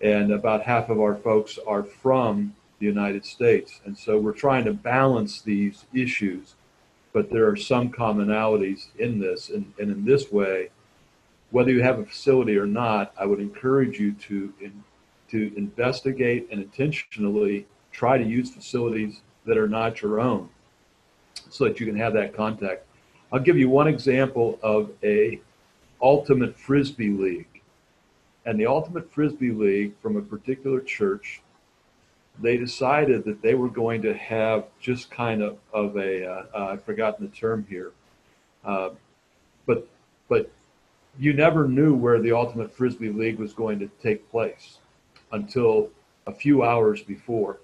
[0.00, 3.82] and about half of our folks are from the United States.
[3.84, 6.54] And so we're trying to balance these issues,
[7.12, 9.50] but there are some commonalities in this.
[9.50, 10.70] And, and in this way,
[11.50, 14.82] whether you have a facility or not, I would encourage you to, in,
[15.30, 20.48] to investigate and intentionally try to use facilities that are not your own
[21.50, 22.84] so that you can have that contact.
[23.32, 25.40] I'll give you one example of a
[26.00, 27.46] ultimate frisbee league.
[28.46, 31.42] And the ultimate frisbee league from a particular church
[32.40, 36.66] they decided that they were going to have just kind of of a uh, uh,
[36.72, 37.92] I've forgotten the term here,
[38.64, 38.90] uh,
[39.66, 39.88] but
[40.28, 40.50] but
[41.18, 44.78] you never knew where the Ultimate Frisbee League was going to take place
[45.32, 45.90] until
[46.26, 47.58] a few hours before,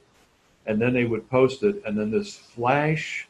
[0.66, 3.28] and then they would post it, and then this flash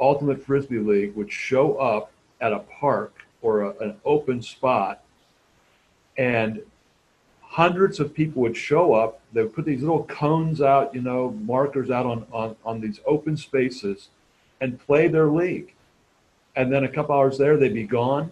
[0.00, 5.02] Ultimate Frisbee League would show up at a park or a, an open spot,
[6.16, 6.62] and
[7.42, 9.20] hundreds of people would show up.
[9.32, 13.00] They would put these little cones out, you know, markers out on, on, on these
[13.06, 14.08] open spaces
[14.60, 15.74] and play their league.
[16.54, 18.30] And then a couple hours there, they'd be gone.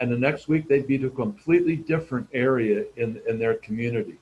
[0.00, 4.18] And the next week, they'd be to a completely different area in, in their community.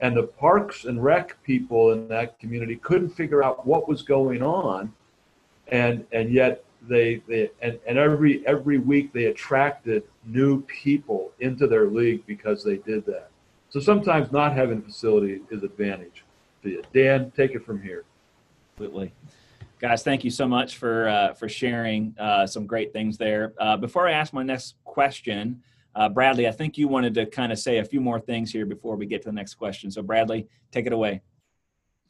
[0.00, 4.42] And the parks and rec people in that community couldn't figure out what was going
[4.42, 4.92] on.
[5.70, 11.66] And, and yet they, they and, and every every week they attracted new people into
[11.66, 13.30] their league because they did that.
[13.68, 16.24] So sometimes not having a facility is advantage
[16.62, 16.82] to you.
[16.92, 18.04] Dan, take it from here.
[18.72, 19.12] Absolutely.
[19.78, 23.54] Guys, thank you so much for uh, for sharing uh, some great things there.
[23.58, 25.62] Uh, before I ask my next question,
[25.94, 28.66] uh, Bradley, I think you wanted to kind of say a few more things here
[28.66, 29.90] before we get to the next question.
[29.90, 31.22] So, Bradley, take it away.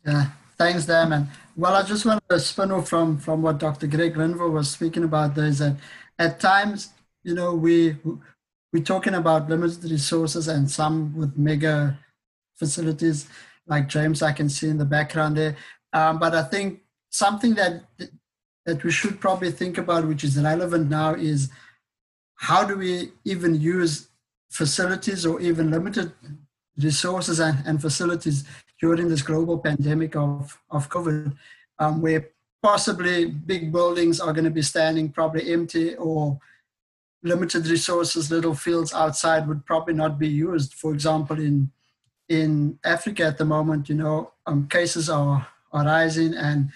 [0.04, 0.30] Yeah,
[0.60, 1.12] thanks, Dan.
[1.14, 3.86] And well, I just want to spin off from from what Dr.
[3.86, 5.34] Greg Linville was speaking about.
[5.34, 5.76] There is that
[6.18, 6.90] at times,
[7.22, 7.96] you know, we
[8.72, 11.98] we're talking about limited resources and some with mega
[12.56, 13.26] facilities
[13.66, 15.56] like James I can see in the background there.
[15.94, 17.82] Um, but I think something that
[18.66, 21.50] that we should probably think about, which is relevant now, is
[22.34, 24.08] how do we even use
[24.50, 26.12] facilities or even limited
[26.76, 28.44] resources and, and facilities
[28.80, 31.36] during this global pandemic of, of COVID,
[31.78, 32.28] um, where
[32.62, 36.38] possibly big buildings are going to be standing probably empty or
[37.22, 40.74] limited resources, little fields outside would probably not be used.
[40.74, 41.70] For example, in
[42.30, 46.70] in Africa at the moment, you know, um, cases are, are rising and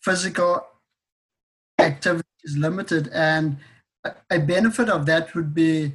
[0.00, 0.66] physical
[1.78, 3.08] activity is limited.
[3.14, 3.56] And
[4.30, 5.94] a benefit of that would be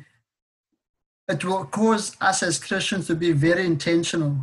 [1.27, 4.37] it will cause us as Christians to be very intentional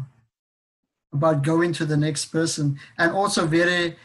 [1.13, 3.97] about going to the next person and also very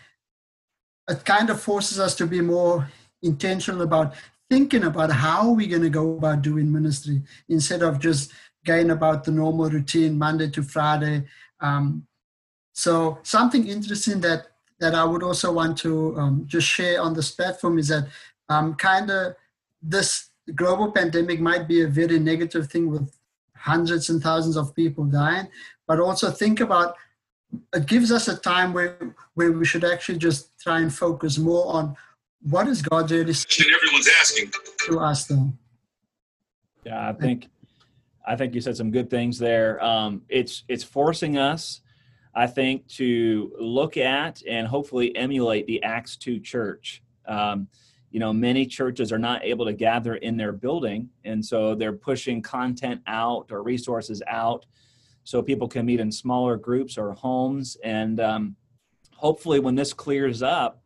[1.09, 2.89] it kind of forces us to be more
[3.23, 4.13] intentional about
[4.49, 8.31] thinking about how we're going to go about doing ministry instead of just
[8.65, 11.25] going about the normal routine Monday to Friday.
[11.61, 12.05] Um,
[12.73, 14.47] so something interesting that
[14.79, 18.07] that I would also want to um, just share on this platform is that
[18.47, 19.35] um, kind of
[19.81, 23.16] this global pandemic might be a very negative thing with
[23.59, 25.47] hundreds and thousands of people dying,
[25.87, 26.95] but also think about
[27.73, 31.73] it gives us a time where where we should actually just try and focus more
[31.73, 31.95] on
[32.41, 34.51] what is God really saying everyone's asking
[34.87, 35.51] to us though?
[36.85, 37.47] Yeah, I think
[38.25, 39.83] I think you said some good things there.
[39.83, 41.81] Um, it's it's forcing us,
[42.35, 47.01] I think, to look at and hopefully emulate the Acts two church.
[47.27, 47.67] Um,
[48.17, 51.93] you know, many churches are not able to gather in their building, and so they're
[51.93, 54.65] pushing content out or resources out,
[55.23, 57.77] so people can meet in smaller groups or homes.
[57.83, 58.55] And um,
[59.13, 60.81] hopefully, when this clears up,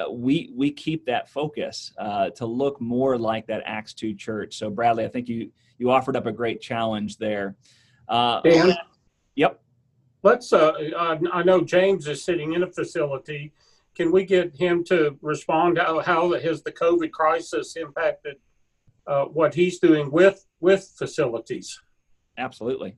[0.00, 4.56] uh, we we keep that focus uh, to look more like that Acts two church.
[4.56, 7.56] So Bradley, I think you you offered up a great challenge there.
[8.08, 8.74] Uh, Dan,
[9.34, 9.60] yep.
[10.22, 10.50] Let's.
[10.50, 13.52] Uh, I, I know James is sitting in a facility.
[13.94, 15.78] Can we get him to respond?
[15.78, 18.36] How how has the COVID crisis impacted
[19.06, 21.80] uh, what he's doing with with facilities.
[22.38, 22.96] Absolutely.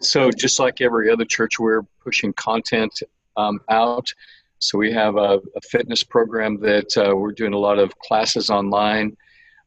[0.00, 3.02] So just like every other church, we're pushing content
[3.36, 4.12] um, out.
[4.58, 8.50] So we have a, a fitness program that uh, we're doing a lot of classes
[8.50, 9.16] online.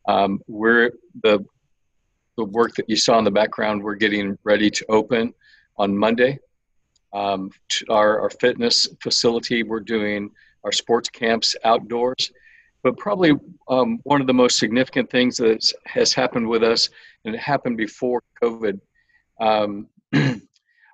[0.07, 0.91] Um, we're
[1.23, 1.43] the
[2.37, 3.81] the work that you saw in the background.
[3.81, 5.33] We're getting ready to open
[5.77, 6.39] on Monday.
[7.15, 7.49] Um,
[7.89, 9.63] our, our fitness facility.
[9.63, 10.29] We're doing
[10.65, 12.31] our sports camps outdoors.
[12.83, 13.31] But probably
[13.67, 16.89] um, one of the most significant things that has happened with us,
[17.23, 18.79] and it happened before COVID,
[19.39, 20.41] um, our,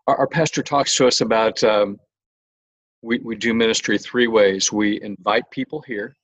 [0.08, 2.00] our, pastor talks to us about um,
[3.02, 4.72] we, we do ministry three ways.
[4.72, 6.16] We invite people here,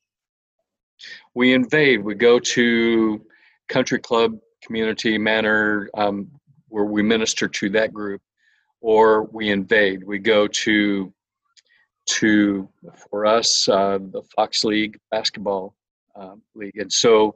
[1.34, 3.24] we invade, we go to
[3.68, 6.30] country club, community, manor, um,
[6.68, 8.22] where we minister to that group,
[8.80, 10.04] or we invade.
[10.04, 11.12] We go to
[12.06, 12.68] to
[13.10, 15.74] for us uh, the Fox League basketball
[16.16, 17.34] uh, league, and so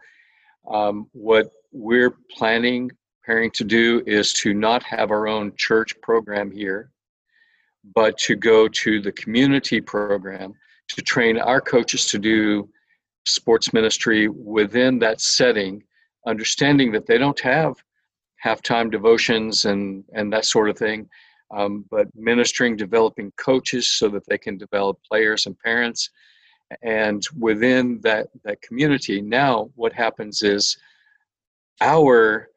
[0.70, 2.90] um, what we're planning
[3.22, 6.90] preparing to do is to not have our own church program here,
[7.94, 10.52] but to go to the community program
[10.88, 12.68] to train our coaches to do
[13.26, 15.82] sports ministry within that setting,
[16.26, 17.74] understanding that they don't have
[18.44, 21.08] halftime devotions and and that sort of thing
[21.52, 26.10] um, but ministering, developing coaches so that they can develop players and parents.
[26.82, 30.76] And within that, that community, now what happens is
[31.80, 32.48] our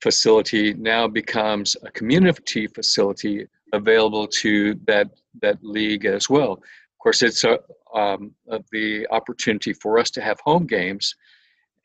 [0.00, 5.10] facility now becomes a community facility available to that,
[5.42, 6.52] that league as well.
[6.52, 7.58] Of course, it's a,
[7.94, 8.32] um,
[8.72, 11.14] the opportunity for us to have home games,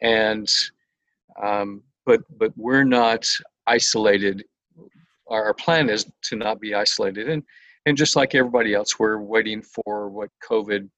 [0.02, 0.52] and
[1.42, 3.26] um, but but we're not
[3.68, 4.44] isolated
[5.32, 7.30] our plan is to not be isolated.
[7.30, 7.44] And
[7.86, 10.90] and just like everybody else we're waiting for what covid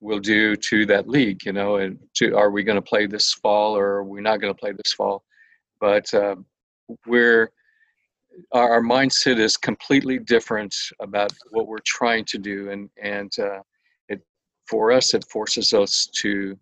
[0.00, 3.32] will do to that league you know and to are we going to play this
[3.32, 5.24] fall or are we not going to play this fall?
[5.80, 6.36] But uh,
[7.06, 7.50] we're
[8.52, 12.70] our, our, mindset is completely different about what we're trying to do.
[12.70, 13.60] And and uh,
[14.08, 14.22] it
[14.66, 16.58] for us it forces us to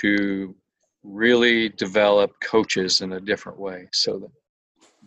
[0.00, 0.54] to
[1.02, 4.30] really develop coaches in a different way so that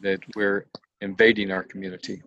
[0.02, 0.66] that we're
[1.04, 2.24] invading our community.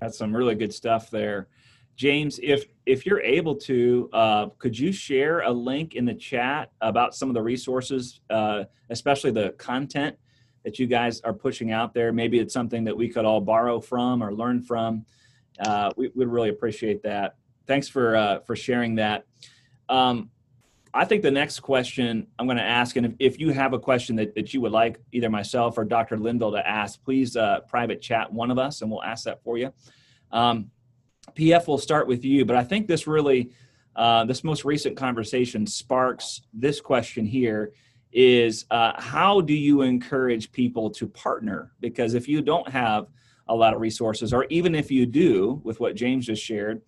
[0.00, 1.48] That's some really good stuff there.
[1.96, 6.70] James, if if you're able to, uh, could you share a link in the chat
[6.80, 10.16] about some of the resources, uh, especially the content
[10.64, 12.12] that you guys are pushing out there?
[12.12, 15.04] Maybe it's something that we could all borrow from or learn from.
[15.58, 17.36] Uh, we would really appreciate that.
[17.66, 19.26] Thanks for uh, for sharing that.
[19.90, 20.30] Um,
[20.92, 23.78] I think the next question I'm going to ask, and if, if, you have a
[23.78, 26.18] question that, that you would like either myself or Dr.
[26.18, 29.56] Linville to ask, please uh, private chat one of us and we'll ask that for
[29.56, 29.72] you.
[30.32, 30.70] Um,
[31.34, 33.50] PF will start with you, but I think this really,
[33.94, 37.72] uh, this most recent conversation sparks this question here
[38.12, 41.72] is uh, how do you encourage people to partner?
[41.78, 43.06] Because if you don't have
[43.46, 46.82] a lot of resources, or even if you do, with what James just shared,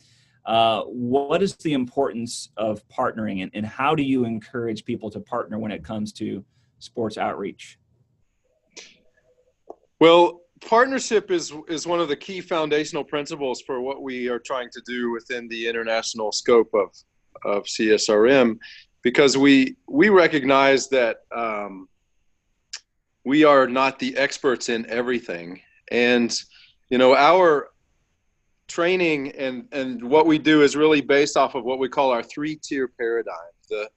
[0.44, 5.20] uh, what is the importance of partnering and, and how do you encourage people to
[5.20, 6.44] partner when it comes to
[6.78, 7.78] sports outreach?
[10.00, 14.68] Well, partnership is is one of the key foundational principles for what we are trying
[14.70, 16.90] to do within the international scope of
[17.44, 18.58] of CSRM,
[19.02, 21.88] because we we recognize that um,
[23.24, 25.60] we are not the experts in everything,
[25.92, 26.36] and
[26.90, 27.68] you know our
[28.72, 32.22] training and and what we do is really based off of what we call our
[32.22, 33.52] three tier paradigm.
[33.68, 33.88] The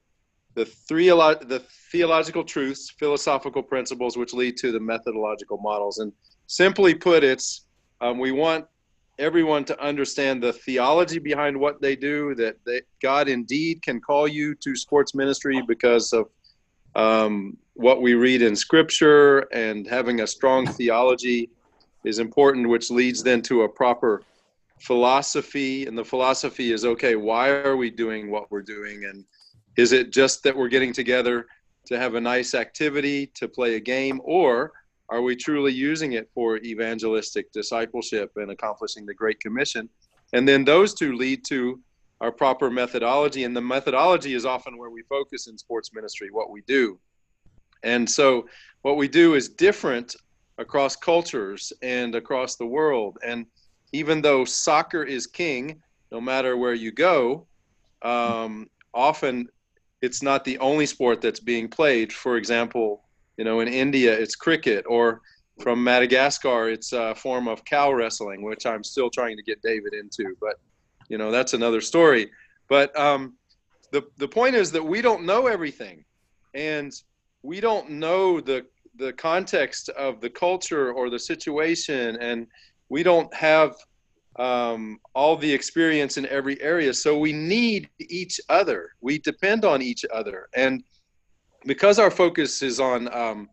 [0.55, 5.99] the three the theological truths philosophical principles which lead to the methodological models.
[5.99, 6.11] And
[6.47, 7.65] simply put it's
[8.01, 8.65] um, we want
[9.17, 14.27] everyone to understand the theology behind what they do that they, god indeed can call
[14.27, 16.25] you to sports ministry because of
[16.95, 21.49] um, what we read in scripture and having a strong theology
[22.03, 24.21] is important which leads then to a proper
[24.79, 29.05] philosophy and the philosophy is okay why are we doing what we're doing?
[29.05, 29.25] And
[29.77, 31.47] is it just that we're getting together
[31.85, 34.21] to have a nice activity to play a game?
[34.23, 34.71] Or
[35.09, 39.89] are we truly using it for evangelistic discipleship and accomplishing the great commission?
[40.33, 41.79] And then those two lead to
[42.21, 43.43] our proper methodology.
[43.43, 46.99] And the methodology is often where we focus in sports ministry what we do.
[47.83, 48.47] And so
[48.81, 50.15] what we do is different
[50.57, 53.17] across cultures and across the world.
[53.25, 53.45] And
[53.91, 55.81] even though soccer is king,
[56.11, 57.45] no matter where you go,
[58.01, 59.47] um, often
[60.01, 62.13] it's not the only sport that's being played.
[62.13, 63.03] For example,
[63.37, 65.21] you know, in India, it's cricket, or
[65.61, 69.93] from Madagascar, it's a form of cow wrestling, which I'm still trying to get David
[69.93, 70.35] into.
[70.39, 70.55] But,
[71.07, 72.29] you know, that's another story.
[72.67, 73.35] But um,
[73.91, 76.03] the, the point is that we don't know everything.
[76.53, 76.93] And
[77.41, 78.65] we don't know the
[78.97, 82.47] the context of the culture or the situation, and
[82.89, 83.75] we don't have
[84.37, 86.93] um, all the experience in every area.
[86.93, 88.89] So we need each other.
[89.01, 90.83] We depend on each other, and
[91.65, 93.49] because our focus is on um,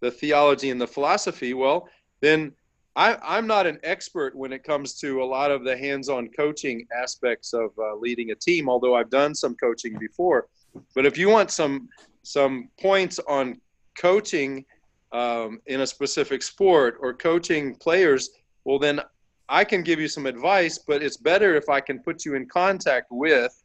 [0.00, 1.88] the theology and the philosophy, well,
[2.20, 2.52] then
[2.94, 6.86] I, am not an expert when it comes to a lot of the hands-on coaching
[6.96, 8.70] aspects of uh, leading a team.
[8.70, 10.48] Although I've done some coaching before,
[10.94, 11.88] but if you want some
[12.22, 13.60] some points on
[13.98, 14.64] coaching
[15.12, 18.30] um, in a specific sport or coaching players,
[18.66, 19.00] well, then
[19.48, 20.76] I can give you some advice.
[20.76, 23.62] But it's better if I can put you in contact with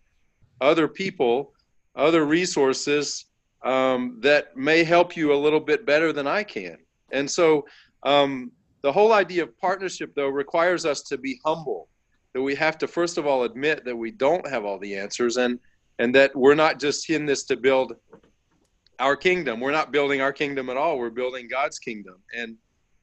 [0.62, 1.54] other people,
[1.96, 3.26] other resources
[3.64, 6.78] um, that may help you a little bit better than I can.
[7.12, 7.66] And so
[8.04, 8.52] um,
[8.84, 11.90] the whole idea of partnership, though, requires us to be humble.
[12.34, 15.36] That we have to first of all admit that we don't have all the answers,
[15.38, 15.60] and
[16.00, 17.94] and that we're not just in this to build
[19.00, 19.60] our kingdom.
[19.60, 20.98] We're not building our kingdom at all.
[20.98, 22.56] We're building God's kingdom, and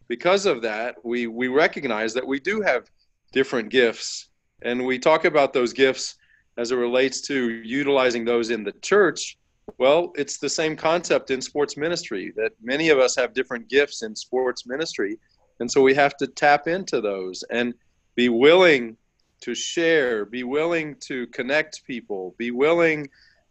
[0.09, 2.91] because of that, we we recognize that we do have
[3.33, 4.29] different gifts,
[4.63, 6.17] and we talk about those gifts
[6.57, 9.39] as it relates to utilizing those in the church
[9.77, 14.03] well, it's the same concept in sports ministry that many of us have different gifts
[14.03, 15.19] in sports ministry.
[15.61, 17.75] And so we have to tap into those and
[18.15, 18.97] be willing
[19.41, 23.09] to share, be willing to connect people, be willing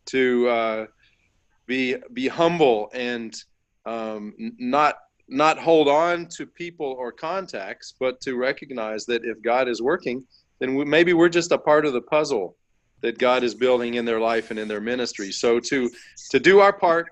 [0.08, 0.86] to uh,
[1.66, 3.36] be be humble and
[3.86, 4.96] um, not
[5.30, 10.24] not hold on to people or contacts, but to recognize that if God is working,
[10.60, 12.56] then we, maybe we're just a part of the puzzle
[13.02, 15.32] that God is building in their life and in their ministry.
[15.32, 15.90] So to
[16.32, 17.08] to do our part,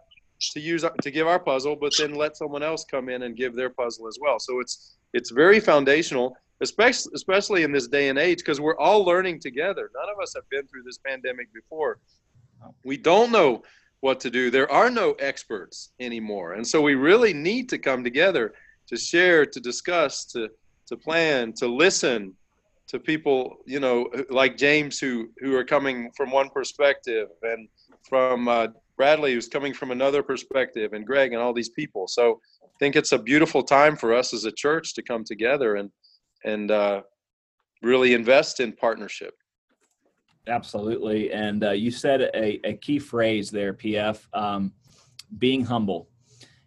[0.54, 3.56] to use to give our puzzle, but then let someone else come in and give
[3.56, 4.40] their puzzle as well.
[4.40, 9.04] So it's it's very foundational, especially especially in this day and age, because we're all
[9.04, 9.92] learning together.
[9.94, 12.00] None of us have been through this pandemic before.
[12.84, 13.64] We don't know
[14.06, 14.52] what to do.
[14.52, 18.54] There are no experts anymore, and so we really need to come together
[18.90, 20.48] to share, to discuss, to
[20.90, 22.36] to plan, to listen,
[22.88, 23.98] to people, you know,
[24.30, 27.68] like James who who are coming from one perspective, and
[28.08, 32.08] from uh, Bradley who's coming from another perspective, and Greg and all these people.
[32.08, 35.78] So I think it's a beautiful time for us as a church to come together
[35.78, 35.90] and
[36.44, 37.02] and uh,
[37.82, 39.34] really invest in partnership.
[40.48, 44.72] Absolutely, and uh, you said a, a key phrase there, PF, um,
[45.38, 46.08] being humble.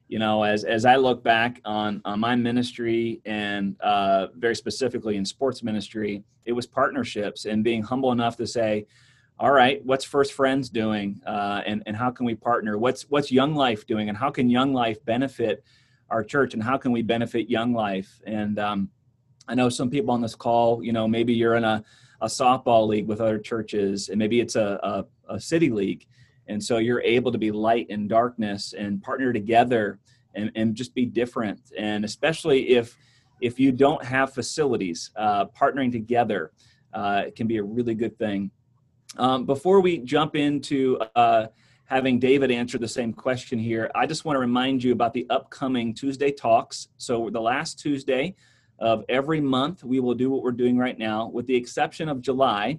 [0.08, 5.16] You know as as i look back on on my ministry and uh, very specifically
[5.18, 8.86] in sports ministry it was partnerships and being humble enough to say
[9.38, 11.20] all right what's first friends doing?
[11.26, 12.78] Uh, and and how can we partner?
[12.78, 14.08] What's what's young life doing?
[14.08, 15.62] And how can young life benefit
[16.08, 16.54] our church?
[16.54, 18.20] And how can we benefit young life?
[18.26, 18.90] And um,
[19.46, 21.82] i know some people on this call you know maybe you're in a,
[22.20, 26.06] a softball league with other churches and maybe it's a, a, a city league.
[26.48, 29.98] And so you're able to be light in darkness and partner together
[30.34, 31.60] and, and just be different.
[31.76, 32.96] And especially if
[33.40, 36.50] if you don't have facilities uh, partnering together
[36.92, 38.50] uh, can be a really good thing.
[39.16, 41.46] Um, before we jump into uh,
[41.84, 45.26] having david answer the same question here i just want to remind you about the
[45.30, 46.88] upcoming tuesday talks.
[46.98, 48.34] So the last tuesday
[48.78, 52.20] of every month we will do what we're doing right now with the exception of
[52.20, 52.78] july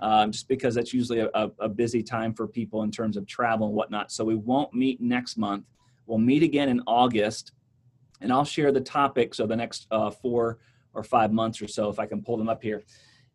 [0.00, 3.66] um, just because that's usually a, a, busy time for people in terms of travel
[3.66, 4.12] and whatnot.
[4.12, 5.64] So we won't meet next month.
[6.06, 7.52] We'll meet again in August,
[8.20, 10.58] and I'll share the topics of the next uh, four
[10.94, 12.82] or five months or so if I can pull them up here.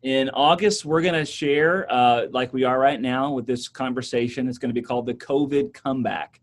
[0.02, 4.48] In August, we're going to share, uh, like we are right now with this conversation,
[4.48, 6.40] it's going to be called the COVID comeback.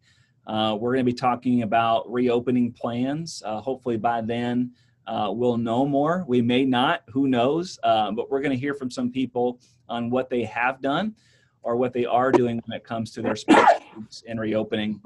[0.48, 3.44] Uh, we're going to be talking about reopening plans.
[3.46, 4.72] Uh, hopefully, by then,
[5.08, 6.24] uh, we'll know more.
[6.28, 7.80] We may not, who knows?
[7.84, 11.16] Uh, but we're going to hear from some people on what they have done
[11.64, 15.02] or what they are doing when it comes to their sports and reopening.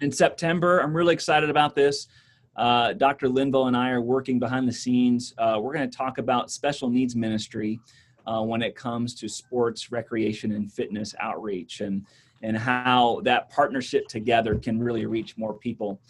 [0.00, 2.08] In September, I'm really excited about this.
[2.56, 3.28] Uh, Dr.
[3.28, 5.34] Linville and I are working behind the scenes.
[5.38, 7.80] Uh, we're going to talk about special needs ministry
[8.26, 12.04] uh, when it comes to sports, recreation, and fitness outreach, and
[12.42, 16.00] and how that partnership together can really reach more people.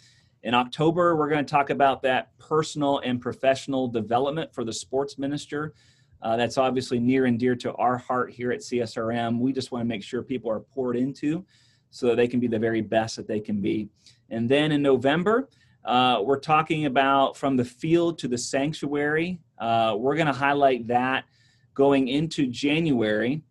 [0.43, 5.17] In October, we're going to talk about that personal and professional development for the sports
[5.17, 5.73] minister.
[6.21, 9.39] Uh, that's obviously near and dear to our heart here at CSRM.
[9.39, 11.45] We just want to make sure people are poured into
[11.89, 13.89] so that they can be the very best that they can be.
[14.29, 15.49] And then in November,
[15.85, 19.39] uh, we're talking about from the field to the sanctuary.
[19.57, 21.25] Uh, we're going to highlight that
[21.73, 23.41] going into January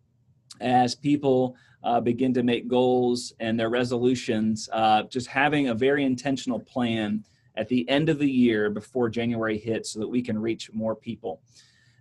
[0.61, 6.03] as people uh, begin to make goals and their resolutions, uh, just having a very
[6.03, 7.23] intentional plan
[7.55, 10.95] at the end of the year before January hits so that we can reach more
[10.95, 11.41] people.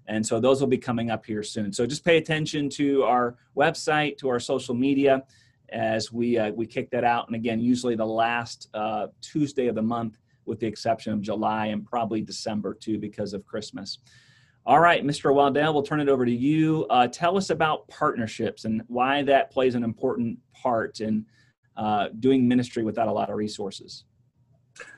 [0.09, 1.72] And so those will be coming up here soon.
[1.72, 5.24] So just pay attention to our website, to our social media,
[5.70, 7.27] as we uh, we kick that out.
[7.27, 11.66] And again, usually the last uh, Tuesday of the month, with the exception of July
[11.66, 13.99] and probably December too, because of Christmas.
[14.67, 15.33] All right, Mr.
[15.33, 16.87] Waddell, we'll turn it over to you.
[16.91, 21.25] Uh, tell us about partnerships and why that plays an important part in
[21.77, 24.05] uh, doing ministry without a lot of resources.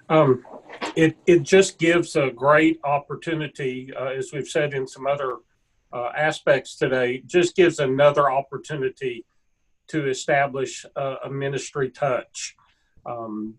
[0.08, 0.42] Um,
[0.96, 5.36] it it just gives a great opportunity, uh, as we've said in some other
[5.92, 7.22] uh, aspects today.
[7.26, 9.26] Just gives another opportunity
[9.88, 12.56] to establish a, a ministry touch.
[13.04, 13.56] Um,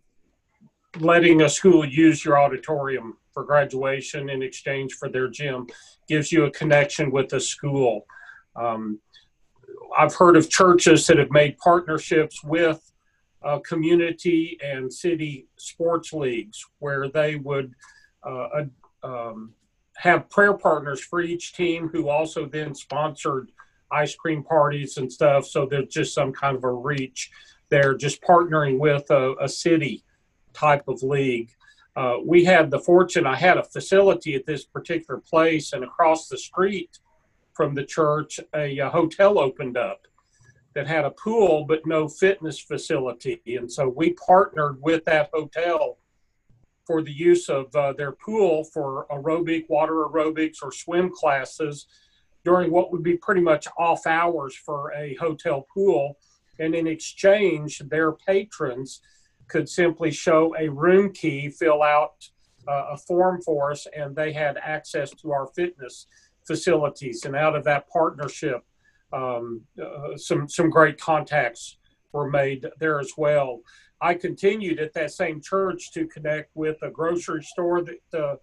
[0.97, 5.67] letting a school use your auditorium for graduation in exchange for their gym
[6.07, 8.05] gives you a connection with the school.
[8.55, 8.99] Um,
[9.97, 12.91] I've heard of churches that have made partnerships with
[13.43, 17.73] uh, community and city sports leagues where they would
[18.23, 18.63] uh,
[19.03, 19.53] um,
[19.95, 23.51] have prayer partners for each team who also then sponsored
[23.91, 25.45] ice cream parties and stuff.
[25.45, 27.31] So there's just some kind of a reach
[27.69, 30.03] there, just partnering with a, a city
[30.53, 31.51] type of league.
[31.95, 36.27] Uh, we had the fortune, I had a facility at this particular place, and across
[36.27, 36.99] the street
[37.53, 40.07] from the church, a, a hotel opened up
[40.75, 43.41] that had a pool but no fitness facility.
[43.47, 45.97] And so we partnered with that hotel
[46.85, 51.87] for the use of uh, their pool for aerobic, water aerobics, or swim classes
[52.45, 56.17] during what would be pretty much off hours for a hotel pool.
[56.59, 59.01] And in exchange, their patrons
[59.49, 62.29] could simply show a room key, fill out
[62.67, 66.07] uh, a form for us, and they had access to our fitness
[66.45, 67.25] facilities.
[67.25, 68.63] And out of that partnership,
[69.11, 71.77] um, uh, some some great contacts
[72.11, 73.61] were made there as well.
[74.01, 78.35] I continued at that same church to connect with a grocery store that uh,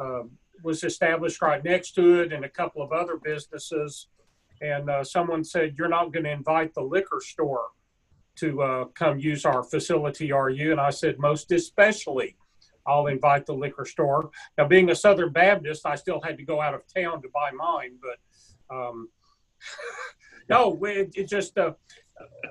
[0.00, 0.22] uh,
[0.62, 4.08] was established right next to it, and a couple of other businesses.
[4.62, 7.66] And uh, someone said, "You're not going to invite the liquor store
[8.36, 12.36] to uh, come use our facility, are you?" And I said, "Most especially."
[12.88, 14.30] I'll invite the liquor store.
[14.56, 17.50] Now, being a Southern Baptist, I still had to go out of town to buy
[17.50, 19.08] mine, but um,
[20.48, 21.72] no, it, it just uh,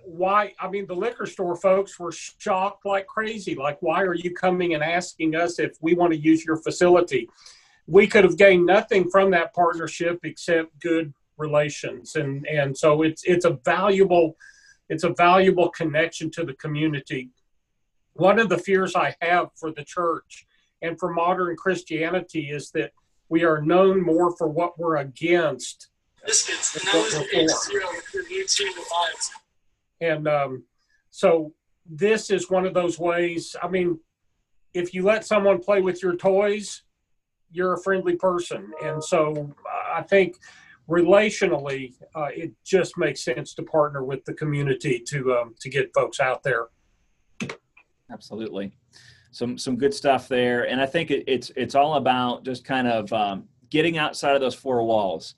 [0.04, 0.54] why?
[0.60, 3.56] I mean, the liquor store folks were shocked like crazy.
[3.56, 7.30] Like, why are you coming and asking us if we want to use your facility?
[7.88, 13.24] We could have gained nothing from that partnership except good relations, and and so it's
[13.24, 14.36] it's a valuable
[14.90, 17.30] it's a valuable connection to the community.
[18.14, 20.46] One of the fears I have for the church
[20.82, 22.92] and for modern Christianity is that
[23.30, 25.90] we are known more for what we're against
[26.26, 27.72] biscuits, and that was
[28.32, 29.30] YouTube Live.
[30.02, 30.64] And um,
[31.10, 31.54] so
[31.86, 33.56] this is one of those ways.
[33.62, 34.00] I mean,
[34.74, 36.84] if you let someone play with your toys,
[37.52, 39.54] you're a friendly person, and so
[39.94, 40.38] I think
[40.90, 45.92] relationally, uh, it just makes sense to partner with the community to um, to get
[45.94, 46.68] folks out there.
[48.12, 48.72] Absolutely,
[49.32, 52.88] some some good stuff there, and I think it, it's it's all about just kind
[52.88, 55.36] of um, getting outside of those four walls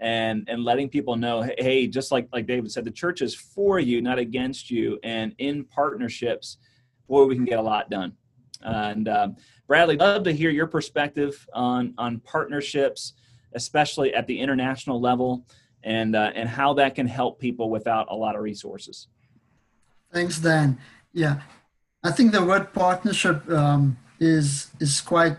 [0.00, 3.80] and and letting people know hey just like like david said the church is for
[3.80, 6.58] you not against you and in partnerships
[7.08, 8.12] boy we can get a lot done
[8.62, 9.28] and uh,
[9.66, 13.14] bradley love to hear your perspective on on partnerships
[13.54, 15.44] especially at the international level
[15.84, 19.08] and uh, and how that can help people without a lot of resources.
[20.12, 20.78] Thanks dan.
[21.12, 21.40] Yeah.
[22.02, 25.36] I think the word partnership um, is is quite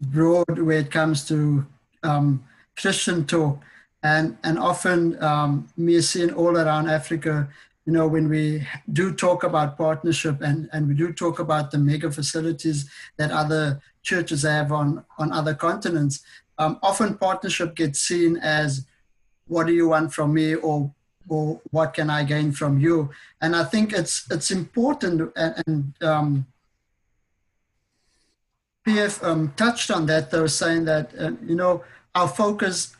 [0.00, 1.66] broad when it comes to
[2.02, 2.44] um,
[2.76, 3.60] christian talk.
[4.02, 7.48] And and often um, me seeing all around Africa,
[7.86, 11.78] you know, when we do talk about partnership and and we do talk about the
[11.78, 16.22] mega facilities that other churches have on on other continents,
[16.58, 18.86] um, often partnership gets seen as
[19.48, 20.92] what do you want from me or
[21.28, 23.10] or what can I gain from you?
[23.40, 26.46] And I think it's it's important and, and um,
[28.86, 31.82] PF um, touched on that though, saying that uh, you know
[32.14, 32.96] our focus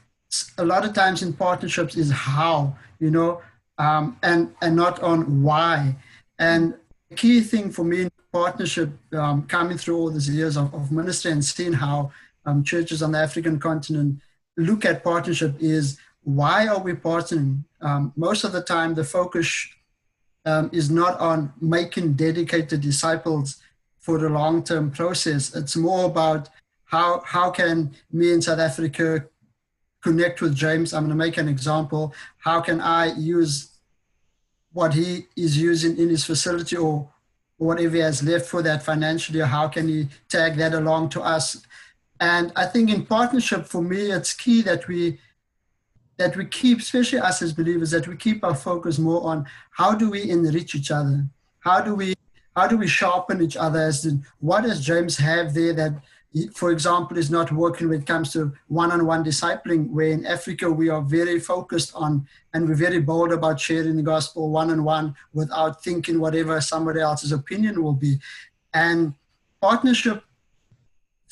[0.59, 3.40] a lot of times in partnerships is how, you know,
[3.78, 5.96] um, and and not on why.
[6.38, 6.74] And
[7.09, 10.90] the key thing for me in partnership, um, coming through all these years of, of
[10.90, 12.11] ministry and seeing how
[12.47, 14.20] um, churches on the African continent
[14.57, 17.64] look at partnership is why are we partnering?
[17.80, 19.68] Um, most of the time, the focus
[20.44, 23.62] um, is not on making dedicated disciples
[24.01, 25.55] for the long-term process.
[25.55, 26.49] It's more about
[26.84, 29.26] how how can me in South Africa
[30.03, 30.94] connect with James.
[30.94, 32.14] I'm going to make an example.
[32.38, 33.70] How can I use
[34.72, 37.09] what he is using in his facility or
[37.57, 39.40] whatever he has left for that financially?
[39.40, 41.66] Or how can he tag that along to us?
[42.21, 45.19] And I think in partnership, for me, it's key that we
[46.19, 49.95] that we keep, especially us as believers, that we keep our focus more on how
[49.95, 51.27] do we enrich each other?
[51.61, 52.14] How do we
[52.57, 53.81] how do we sharpen each other?
[53.81, 55.93] As in, what does James have there that,
[56.55, 59.91] for example, is not working when it comes to one-on-one discipling?
[59.91, 64.03] Where in Africa we are very focused on and we're very bold about sharing the
[64.03, 68.19] gospel one-on-one without thinking whatever somebody else's opinion will be,
[68.73, 69.12] and
[69.61, 70.25] partnership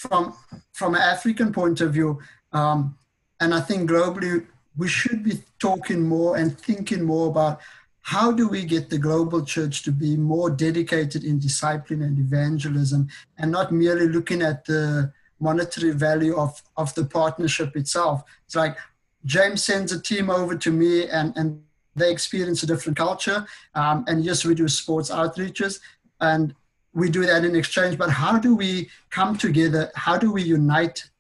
[0.08, 0.34] from
[0.72, 2.20] from an African point of view.
[2.52, 2.96] Um,
[3.40, 4.46] and I think globally
[4.76, 7.60] we should be talking more and thinking more about
[8.02, 13.08] how do we get the global church to be more dedicated in discipline and evangelism
[13.38, 18.22] and not merely looking at the monetary value of, of the partnership itself.
[18.44, 18.76] It's like
[19.24, 21.62] James sends a team over to me and, and
[21.96, 23.46] they experience a different culture.
[23.74, 25.80] Um, and yes, we do sports outreaches
[26.20, 26.54] and
[26.94, 27.98] we do that in exchange.
[27.98, 29.90] But how do we come together?
[29.94, 31.10] How do we unite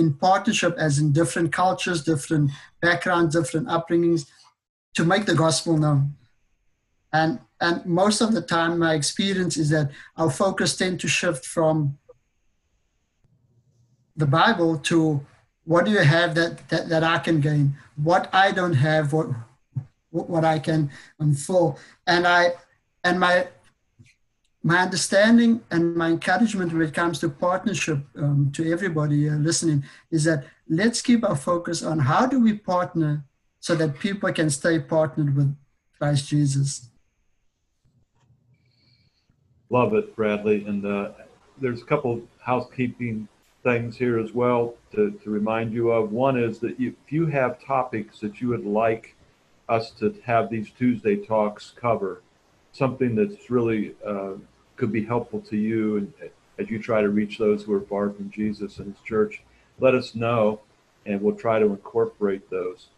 [0.00, 2.50] in partnership as in different cultures, different
[2.80, 4.26] backgrounds, different upbringings
[4.94, 6.14] to make the gospel known.
[7.12, 11.44] And, and most of the time, my experience is that our focus tend to shift
[11.44, 11.98] from
[14.16, 15.24] the Bible to
[15.64, 17.76] what do you have that, that, that I can gain?
[17.96, 19.28] What I don't have, what,
[20.10, 21.78] what I can unfold.
[22.06, 22.52] And I,
[23.04, 23.48] and my
[24.62, 29.84] my understanding and my encouragement when it comes to partnership um, to everybody uh, listening
[30.10, 33.24] is that let's keep our focus on how do we partner
[33.58, 35.54] so that people can stay partnered with
[35.98, 36.88] Christ Jesus.
[39.70, 40.64] Love it, Bradley.
[40.64, 41.10] And uh,
[41.60, 43.28] there's a couple housekeeping
[43.62, 46.10] things here as well to, to remind you of.
[46.10, 49.14] One is that if you have topics that you would like
[49.68, 52.22] us to have these Tuesday talks cover,
[52.72, 54.32] something that's really uh,
[54.76, 56.12] could be helpful to you and
[56.60, 59.42] as you try to reach those who are far from Jesus and his church,
[59.78, 60.60] let us know
[61.06, 62.88] and we'll try to incorporate those.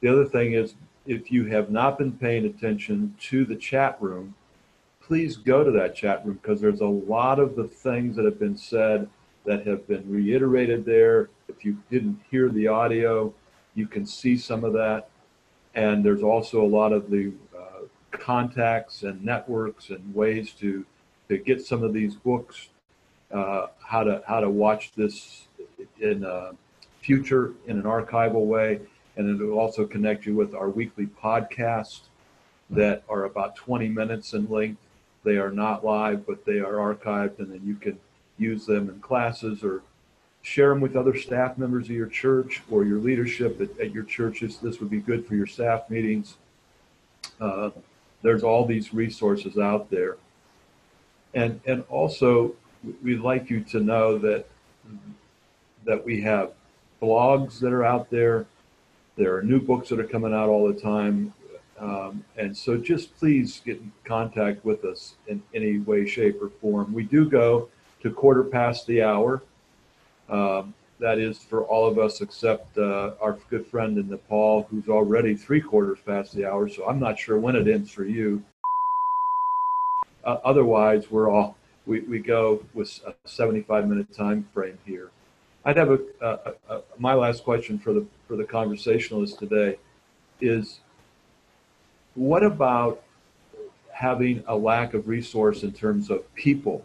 [0.00, 0.74] The other thing is
[1.06, 4.34] if you have not been paying attention to the chat room,
[5.00, 8.38] please go to that chat room because there's a lot of the things that have
[8.38, 9.08] been said
[9.44, 11.28] that have been reiterated there.
[11.48, 13.32] If you didn't hear the audio,
[13.74, 15.08] you can see some of that.
[15.74, 17.32] And there's also a lot of the
[18.20, 20.84] contacts and networks and ways to
[21.28, 22.68] to get some of these books,
[23.32, 25.46] uh, how to how to watch this
[26.00, 26.24] in
[27.04, 28.80] future in an archival way,
[29.16, 32.00] and it will also connect you with our weekly podcasts
[32.70, 34.80] that are about 20 minutes in length.
[35.22, 37.98] They are not live, but they are archived, and then you can
[38.38, 39.82] use them in classes or
[40.42, 44.04] share them with other staff members of your church or your leadership at, at your
[44.04, 44.58] churches.
[44.58, 46.36] This would be good for your staff meetings.
[47.40, 47.70] Uh,
[48.24, 50.16] there's all these resources out there.
[51.34, 52.54] And, and also,
[53.02, 54.46] we'd like you to know that,
[55.84, 56.52] that we have
[57.02, 58.46] blogs that are out there.
[59.16, 61.34] There are new books that are coming out all the time.
[61.78, 66.48] Um, and so just please get in contact with us in any way, shape, or
[66.48, 66.94] form.
[66.94, 67.68] We do go
[68.02, 69.42] to quarter past the hour.
[70.30, 74.88] Um, that is for all of us except uh, our good friend in Nepal, who's
[74.88, 76.68] already three quarters past the hour.
[76.68, 78.42] So I'm not sure when it ends for you.
[80.24, 85.10] Uh, otherwise, we're all we, we go with a 75 minute time frame here.
[85.66, 89.78] I'd have a, a, a, my last question for the for the conversationalist today
[90.40, 90.80] is
[92.14, 93.02] what about
[93.92, 96.84] having a lack of resource in terms of people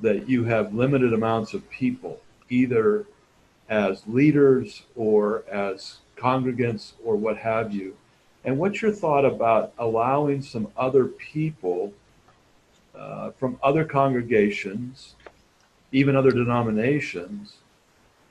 [0.00, 2.20] that you have limited amounts of people
[2.50, 3.06] either
[3.68, 7.96] as leaders or as congregants or what have you.
[8.44, 11.92] And what's your thought about allowing some other people
[12.94, 15.14] uh, from other congregations,
[15.92, 17.56] even other denominations,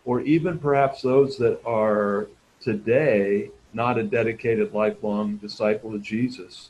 [0.06, 2.28] or even perhaps those that are
[2.62, 6.70] today not a dedicated lifelong disciple of Jesus?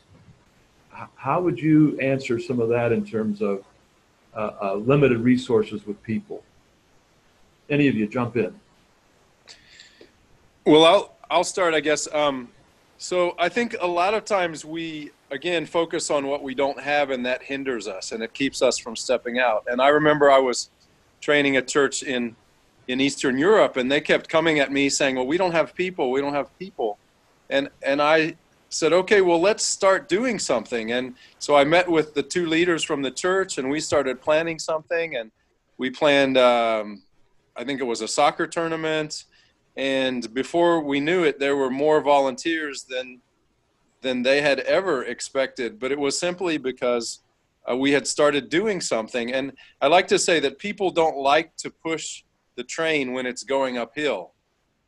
[1.16, 3.64] How would you answer some of that in terms of
[4.36, 6.44] uh, uh, limited resources with people?
[7.70, 8.54] Any of you jump in.
[10.66, 12.12] Well, I'll I'll start, I guess.
[12.14, 12.50] Um,
[12.98, 17.10] so I think a lot of times we again focus on what we don't have,
[17.10, 19.66] and that hinders us, and it keeps us from stepping out.
[19.68, 20.70] And I remember I was
[21.22, 22.36] training a church in
[22.88, 26.12] in Eastern Europe, and they kept coming at me saying, "Well, we don't have people.
[26.12, 26.98] We don't have people,"
[27.50, 28.36] and and I
[28.70, 32.84] said, "Okay, well, let's start doing something." And so I met with the two leaders
[32.84, 35.32] from the church, and we started planning something, and
[35.78, 36.38] we planned.
[36.38, 37.04] Um,
[37.58, 39.26] I think it was a soccer tournament,
[39.76, 43.22] and before we knew it, there were more volunteers than
[44.02, 45.80] than they had ever expected.
[45.80, 47.22] But it was simply because
[47.70, 49.34] uh, we had started doing something.
[49.34, 52.24] And I like to say that people don't like to push
[52.56, 54.34] the train when it's going uphill.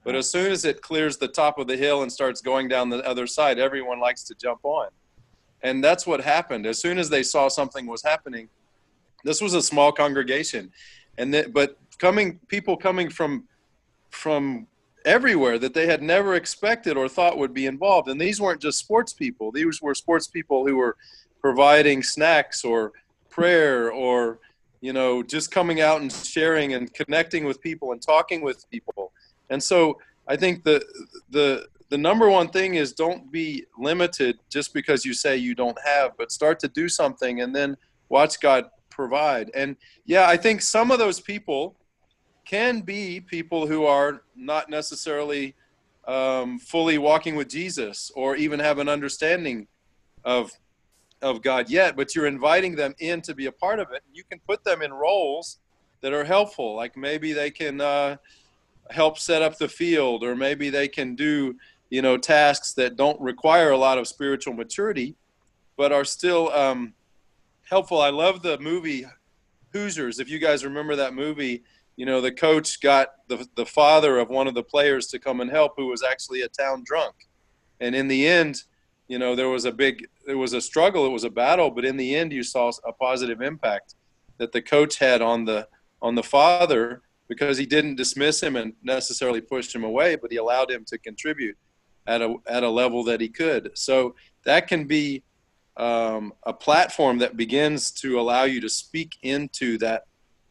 [0.04, 2.90] But as soon as it clears the top of the hill and starts going down
[2.90, 4.90] the other side, everyone likes to jump on.
[5.62, 6.66] And that's what happened.
[6.66, 8.48] As soon as they saw something was happening,
[9.26, 10.72] this was a small congregation.
[11.18, 13.46] And that, but coming people coming from
[14.10, 14.68] from
[15.06, 18.10] everywhere that they had never expected or thought would be involved.
[18.10, 19.52] And these weren't just sports people.
[19.52, 20.98] These were sports people who were
[21.42, 22.92] providing snacks or
[23.30, 24.40] prayer or
[24.82, 29.12] you know just coming out and sharing and connecting with people and talking with people
[29.50, 29.98] and so
[30.28, 30.84] i think the
[31.30, 35.78] the the number one thing is don't be limited just because you say you don't
[35.86, 37.78] have but start to do something and then
[38.10, 39.76] watch god provide and
[40.06, 41.76] yeah i think some of those people
[42.50, 45.54] can be people who are not necessarily
[46.08, 49.68] um, fully walking with jesus or even have an understanding
[50.24, 50.52] of
[51.22, 54.04] of God yet, but you're inviting them in to be a part of it.
[54.14, 55.60] You can put them in roles
[56.02, 58.18] that are helpful, like maybe they can uh,
[58.90, 61.56] help set up the field, or maybe they can do
[61.90, 65.16] you know tasks that don't require a lot of spiritual maturity,
[65.76, 66.94] but are still um,
[67.70, 68.02] helpful.
[68.02, 69.06] I love the movie
[69.74, 70.20] Hoosiers.
[70.20, 71.64] If you guys remember that movie,
[72.00, 75.42] you know the coach got the the father of one of the players to come
[75.42, 77.16] and help, who was actually a town drunk,
[77.80, 78.64] and in the end
[79.08, 81.84] you know there was a big there was a struggle it was a battle but
[81.84, 83.96] in the end you saw a positive impact
[84.38, 85.68] that the coach had on the
[86.02, 90.38] on the father because he didn't dismiss him and necessarily push him away but he
[90.38, 91.58] allowed him to contribute
[92.10, 93.72] at a at a level that he could.
[93.76, 95.24] So that can be
[95.78, 100.04] um, a platform that begins to allow you to speak into that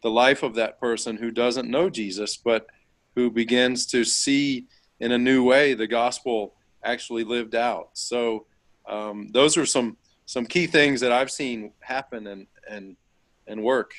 [0.02, 2.66] the life of that person who doesn't know Jesus but
[3.14, 4.66] who begins to see
[5.00, 7.90] in a new way the gospel actually lived out.
[7.94, 8.46] So
[8.88, 9.96] um, those are some
[10.26, 12.96] some key things that I've seen happen and and
[13.46, 13.92] and work.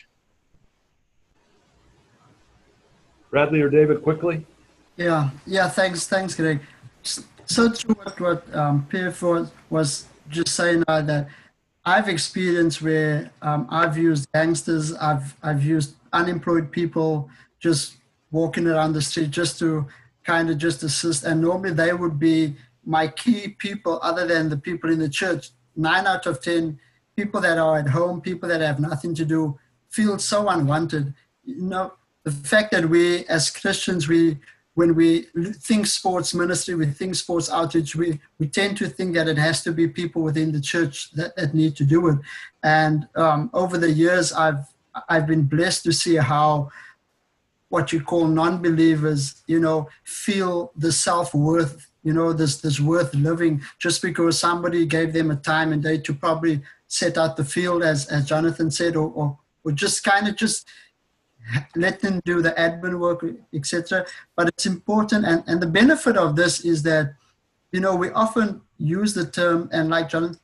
[3.29, 4.45] Bradley or David, quickly.
[4.97, 5.69] Yeah, yeah.
[5.69, 6.59] Thanks, thanks, Greg.
[7.45, 11.29] So to what what um, Pierre was, was just saying uh, that
[11.89, 17.27] I've experienced where um, I've used gangsters, I've I've used unemployed people
[17.59, 17.95] just
[18.29, 19.87] walking around the street just to
[20.23, 24.57] kind of just assist, and normally they would be my key people, other than the
[24.57, 26.79] people in the church, nine out of 10
[27.15, 29.57] people that are at home, people that have nothing to do,
[29.89, 31.15] feel so unwanted.
[31.43, 34.37] You know, the fact that we as Christians, we
[34.79, 35.27] when we
[35.69, 39.61] think sports ministry, we think sports outreach, we, we tend to think that it has
[39.61, 42.17] to be people within the church that, that need to do it.
[42.63, 44.63] And um, over the years, I've
[45.09, 46.71] I've been blessed to see how
[47.67, 53.61] what you call non-believers, you know, feel the self-worth you know this this worth living
[53.79, 57.83] just because somebody gave them a time and day to probably set out the field
[57.83, 60.65] as as jonathan said or or, or just kind of just
[61.75, 63.23] let them do the admin work
[63.53, 67.13] etc but it's important and and the benefit of this is that
[67.71, 70.39] you know we often use the term and like John,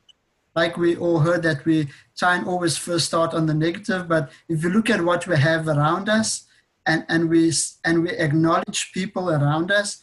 [0.55, 1.87] like we all heard that we
[2.17, 4.07] try and always first start on the negative.
[4.07, 6.45] But if you look at what we have around us
[6.85, 7.51] and and we
[7.83, 9.99] and we acknowledge people around us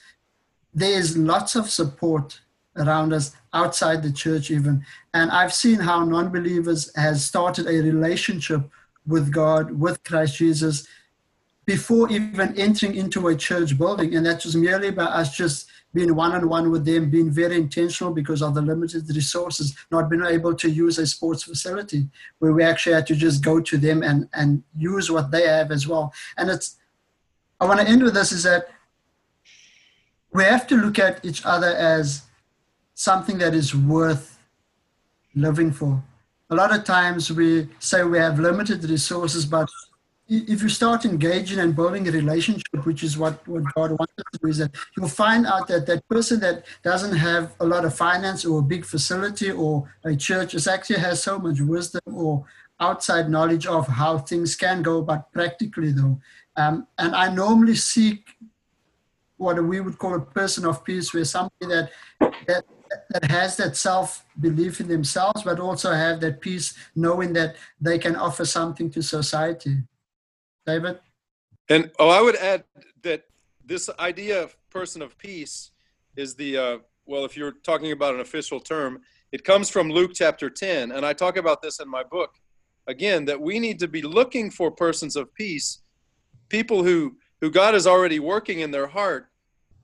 [0.75, 2.41] there is lots of support
[2.77, 4.85] around us outside the church even.
[5.13, 8.63] And i've seen how non-believers has started a relationship
[9.07, 10.87] with god with christ jesus
[11.65, 16.15] before even entering into a church building and that was merely by us just being
[16.15, 20.71] one-on-one with them being very intentional because of the limited resources not being able to
[20.71, 22.09] use a sports facility
[22.39, 25.71] where we actually had to just go to them and and use what they have
[25.71, 26.77] as well and it's
[27.61, 28.69] i want to end with this is that
[30.33, 32.23] we have to look at each other as
[32.95, 34.39] something that is worth
[35.35, 36.03] living for.
[36.53, 39.71] A lot of times we say we have limited resources, but
[40.29, 44.25] if you start engaging and building a relationship, which is what, what God wants us
[44.35, 47.87] to do, is that you'll find out that that person that doesn't have a lot
[47.87, 52.03] of finance or a big facility or a church is actually has so much wisdom
[52.05, 52.45] or
[52.81, 56.21] outside knowledge of how things can go, but practically though.
[56.57, 58.29] Um, and I normally seek
[59.39, 61.91] what we would call a person of peace, where somebody that
[62.47, 62.65] that
[63.11, 67.99] that has that self belief in themselves, but also have that peace, knowing that they
[67.99, 69.77] can offer something to society.
[70.67, 70.99] David.
[71.69, 72.65] And oh, I would add
[73.03, 73.25] that
[73.65, 75.71] this idea of person of peace
[76.17, 79.01] is the uh, well, if you're talking about an official term,
[79.33, 82.31] it comes from Luke chapter 10, and I talk about this in my book.
[82.87, 85.81] Again, that we need to be looking for persons of peace,
[86.49, 89.32] people who who God is already working in their heart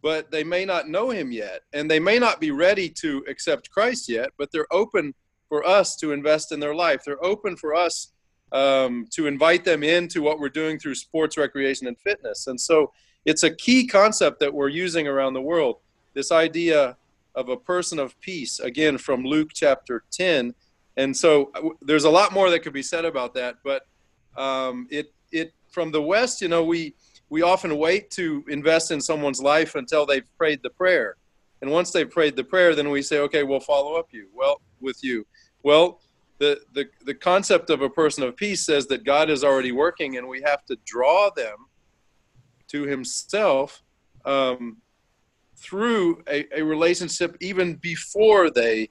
[0.02, 3.70] but they may not know him yet and they may not be ready to accept
[3.70, 5.14] christ yet but they're open
[5.48, 8.12] for us to invest in their life they're open for us
[8.50, 12.90] um, to invite them into what we're doing through sports recreation and fitness and so
[13.28, 15.76] it's a key concept that we're using around the world.
[16.14, 16.96] This idea
[17.34, 20.54] of a person of peace, again from Luke chapter 10.
[20.96, 23.82] And so uh, there's a lot more that could be said about that, but
[24.36, 26.94] um, it it from the West, you know, we
[27.30, 31.16] we often wait to invest in someone's life until they've prayed the prayer.
[31.60, 34.28] And once they've prayed the prayer, then we say, okay, we'll follow up you.
[34.34, 35.26] Well, with you.
[35.62, 36.00] Well,
[36.38, 40.16] the, the, the concept of a person of peace says that God is already working
[40.16, 41.66] and we have to draw them
[42.68, 43.82] to himself
[44.24, 44.76] um,
[45.56, 48.90] through a, a relationship even before they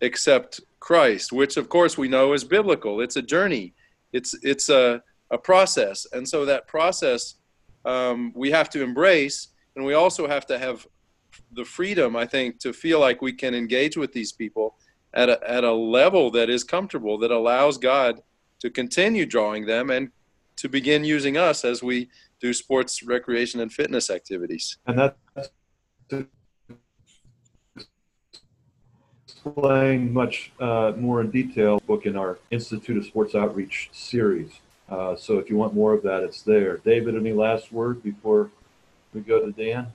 [0.00, 3.00] accept Christ, which of course we know is biblical.
[3.00, 3.74] It's a journey.
[4.12, 6.06] It's, it's a, a process.
[6.12, 7.34] And so that process
[7.86, 10.86] um, we have to embrace, and we also have to have
[11.52, 14.76] the freedom, I think, to feel like we can engage with these people
[15.14, 18.20] at a, at a level that is comfortable, that allows God
[18.60, 20.10] to continue drawing them and
[20.56, 22.08] to begin using us as we
[22.40, 24.78] do sports, recreation, and fitness activities.
[24.86, 25.16] And that's
[29.28, 34.60] explained much uh, more in detail book in our Institute of Sports Outreach series.
[34.88, 36.78] Uh, so if you want more of that, it's there.
[36.78, 38.50] David, any last word before
[39.12, 39.88] we go to Dan?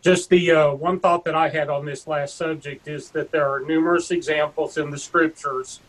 [0.00, 3.48] Just the uh, one thought that I had on this last subject is that there
[3.48, 5.80] are numerous examples in the scriptures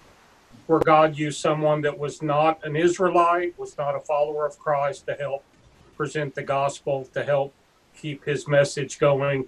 [0.68, 5.06] where God used someone that was not an Israelite, was not a follower of Christ
[5.08, 5.44] to help
[5.98, 7.54] present the gospel, to help
[7.96, 9.46] keep his message going.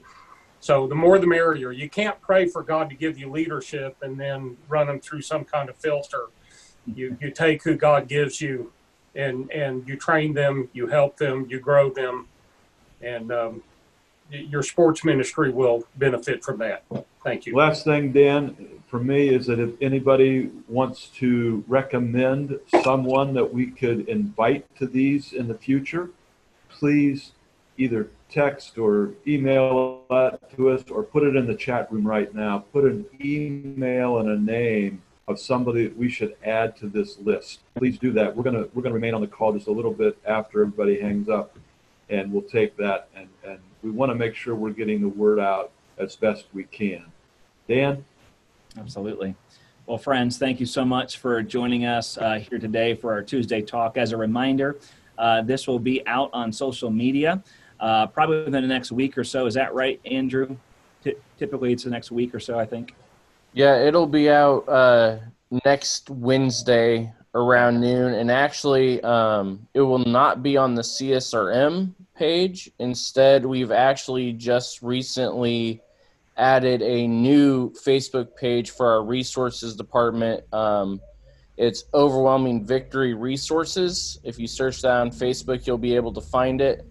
[0.60, 1.72] So the more the merrier.
[1.72, 5.44] You can't pray for God to give you leadership and then run them through some
[5.44, 6.28] kind of filter
[6.86, 8.72] you you take who God gives you,
[9.16, 12.28] and and you train them, you help them, you grow them,
[13.02, 13.64] and um,
[14.30, 16.84] your sports ministry will benefit from that.
[17.24, 17.56] Thank you.
[17.56, 23.68] Last thing, Dan, for me is that if anybody wants to recommend someone that we
[23.68, 26.10] could invite to these in the future,
[26.70, 27.32] please
[27.78, 32.34] either text or email that to us or put it in the chat room right
[32.34, 32.60] now.
[32.72, 35.02] Put an email and a name
[35.32, 37.62] of somebody that we should add to this list.
[37.76, 38.36] Please do that.
[38.36, 41.30] We're gonna we're gonna remain on the call just a little bit after everybody hangs
[41.30, 41.58] up,
[42.10, 45.40] and we'll take that and and we want to make sure we're getting the word
[45.40, 47.06] out as best we can.
[47.68, 48.06] Dan.
[48.78, 49.36] Absolutely.
[49.88, 53.62] Well, friends, thank you so much for joining us uh, here today for our Tuesday
[53.62, 53.98] talk.
[53.98, 54.78] As a reminder,
[55.18, 57.44] uh, this will be out on social media
[57.80, 59.48] uh, probably within the next week or so.
[59.48, 60.56] Is that right, Andrew?
[61.04, 62.94] T- typically, it's the next week or so, I think.
[63.54, 65.18] Yeah, it'll be out uh,
[65.66, 72.72] next Wednesday around noon, and actually, um, it will not be on the CSRM page.
[72.80, 75.82] Instead, we've actually just recently
[76.38, 80.44] added a new Facebook page for our resources department.
[80.54, 81.02] Um,
[81.58, 84.20] it's Overwhelming Victory Resources.
[84.24, 86.86] If you search that on Facebook, you'll be able to find it.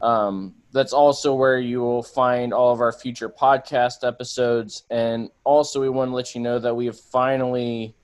[0.00, 4.84] Um, that's also where you will find all of our future podcast episodes.
[4.90, 7.94] And also, we want to let you know that we have finally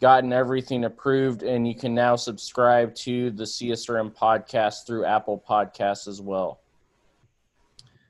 [0.00, 6.08] gotten everything approved, and you can now subscribe to the CSRM podcast through Apple Podcasts
[6.08, 6.60] as well.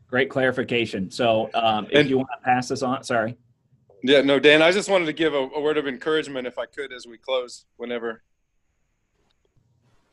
[0.09, 1.11] Great clarification.
[1.11, 3.37] So, um, if and, you want to pass this on, sorry.
[4.03, 6.67] Yeah, no, Dan, I just wanted to give a, a word of encouragement, if I
[6.67, 8.23] could, as we close, whenever.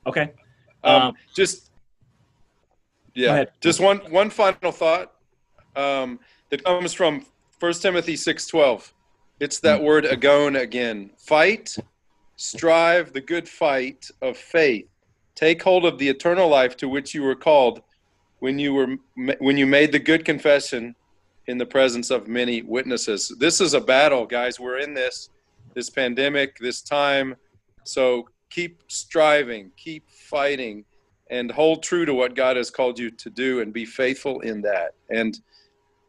[0.07, 0.31] Okay.
[0.83, 1.70] Um, um, just
[3.13, 3.45] yeah.
[3.61, 5.13] Just one one final thought
[5.75, 6.19] um,
[6.49, 7.25] that comes from
[7.59, 8.93] First Timothy six twelve.
[9.39, 9.85] It's that mm-hmm.
[9.85, 11.11] word agon again.
[11.17, 11.75] Fight,
[12.35, 14.87] strive the good fight of faith.
[15.35, 17.81] Take hold of the eternal life to which you were called
[18.39, 18.95] when you were
[19.39, 20.95] when you made the good confession
[21.47, 23.35] in the presence of many witnesses.
[23.39, 24.59] This is a battle, guys.
[24.59, 25.29] We're in this
[25.73, 27.35] this pandemic, this time.
[27.83, 30.85] So keep striving, keep fighting
[31.31, 34.61] and hold true to what God has called you to do and be faithful in
[34.61, 34.91] that.
[35.09, 35.39] And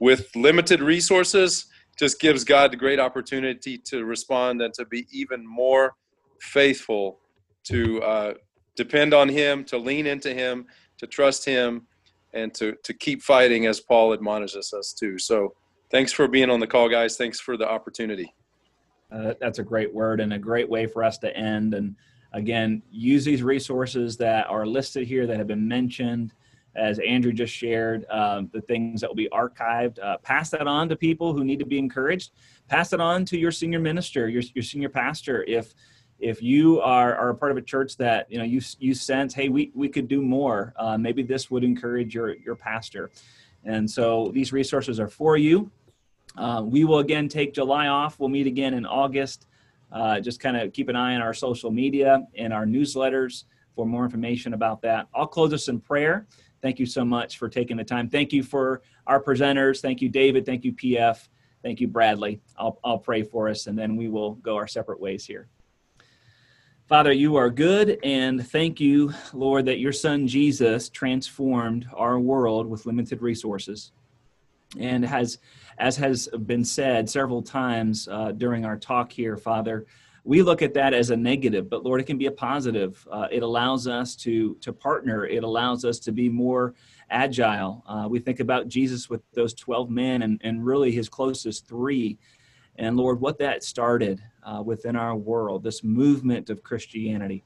[0.00, 1.66] with limited resources,
[1.96, 5.94] just gives God the great opportunity to respond and to be even more
[6.40, 7.20] faithful,
[7.64, 8.34] to uh,
[8.74, 10.66] depend on Him, to lean into Him,
[10.98, 11.86] to trust Him,
[12.34, 15.18] and to, to keep fighting as Paul admonishes us to.
[15.18, 15.54] So
[15.90, 17.16] thanks for being on the call, guys.
[17.16, 18.34] Thanks for the opportunity.
[19.12, 21.74] Uh, that's a great word and a great way for us to end.
[21.74, 21.94] And
[22.32, 26.32] Again, use these resources that are listed here that have been mentioned.
[26.74, 30.88] As Andrew just shared, um, the things that will be archived, uh, pass that on
[30.88, 32.30] to people who need to be encouraged.
[32.66, 35.44] Pass it on to your senior minister, your, your senior pastor.
[35.46, 35.74] If
[36.18, 39.34] if you are, are a part of a church that you know you you sense,
[39.34, 40.72] hey, we we could do more.
[40.76, 43.10] Uh, maybe this would encourage your your pastor.
[43.64, 45.70] And so these resources are for you.
[46.36, 48.18] Uh, we will again take July off.
[48.18, 49.46] We'll meet again in August.
[49.92, 53.44] Uh, just kind of keep an eye on our social media and our newsletters
[53.76, 55.06] for more information about that.
[55.14, 56.26] I'll close us in prayer
[56.62, 58.08] thank you so much for taking the time.
[58.08, 59.80] Thank you for our presenters.
[59.80, 60.46] Thank you, David.
[60.46, 61.28] Thank you, PF.
[61.62, 62.40] Thank you, Bradley.
[62.56, 65.48] I'll, I'll pray for us and then we will go our separate ways here.
[66.88, 72.66] Father, you are good, and thank you, Lord, that your son Jesus transformed our world
[72.66, 73.92] with limited resources.
[74.78, 75.38] And has,
[75.78, 79.86] as has been said several times uh, during our talk here, Father,
[80.24, 83.06] we look at that as a negative, but Lord, it can be a positive.
[83.10, 85.26] Uh, it allows us to to partner.
[85.26, 86.74] It allows us to be more
[87.10, 87.82] agile.
[87.86, 92.18] Uh, we think about Jesus with those twelve men and and really his closest three,
[92.76, 97.42] and Lord, what that started uh, within our world, this movement of Christianity.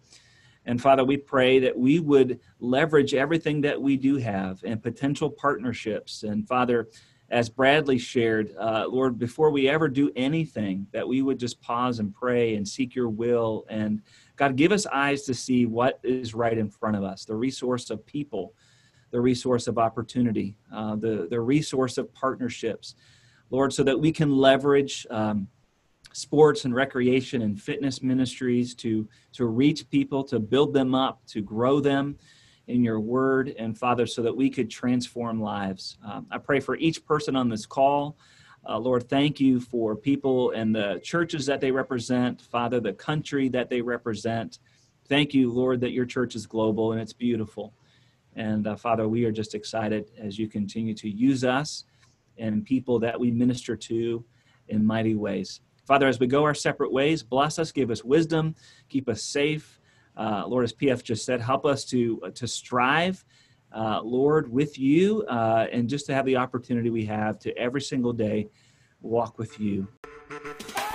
[0.67, 5.31] And Father, we pray that we would leverage everything that we do have and potential
[5.31, 6.25] partnerships.
[6.25, 6.89] And Father,
[7.31, 11.99] as Bradley shared, uh, Lord, before we ever do anything, that we would just pause
[11.99, 13.67] and pray and seek your will.
[13.69, 14.03] And
[14.37, 17.91] God, give us eyes to see what is right in front of us the resource
[17.91, 18.55] of people,
[19.11, 22.95] the resource of opportunity, uh, the, the resource of partnerships,
[23.51, 25.07] Lord, so that we can leverage.
[25.11, 25.49] Um,
[26.13, 31.43] sports and recreation and fitness ministries to to reach people to build them up to
[31.43, 32.17] grow them
[32.69, 35.99] in your word, and Father, so that we could transform lives.
[36.05, 38.17] Um, I pray for each person on this call.
[38.69, 43.49] Uh, Lord, thank you for people and the churches that they represent, Father, the country
[43.51, 44.59] that they represent.
[45.09, 47.73] Thank you, Lord, that your church is global and it's beautiful.
[48.35, 51.85] And uh, Father, we are just excited as you continue to use us
[52.37, 54.25] and people that we minister to
[54.69, 55.61] in mighty ways.
[55.87, 58.57] Father, as we go our separate ways, bless us, give us wisdom,
[58.89, 59.81] keep us safe,
[60.17, 63.25] uh, Lord, as PF just said, help us to uh, to strive,
[63.73, 67.83] uh, Lord, with you, uh, and just to have the opportunity we have to every
[67.83, 68.49] single day
[69.01, 69.87] walk with you.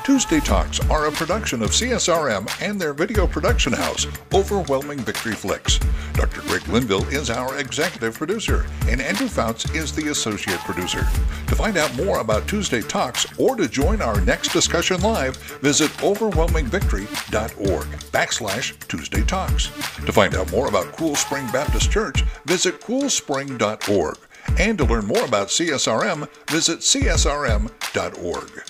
[0.04, 5.80] Tuesday Talks are a production of CSRM and their video production house, Overwhelming Victory Flicks.
[6.14, 6.42] Dr.
[6.42, 11.02] Greg Linville is our executive producer, and Andrew Fouts is the associate producer.
[11.48, 15.92] To find out more about Tuesday Talks or to join our next discussion live, visit
[15.98, 19.68] overwhelmingvictory.org backslash Tuesday Talks.
[20.06, 24.18] To find out more about Cool Spring Baptist Church, visit coolspring.org.
[24.58, 28.64] And to learn more about CSRM, visit csrm.org.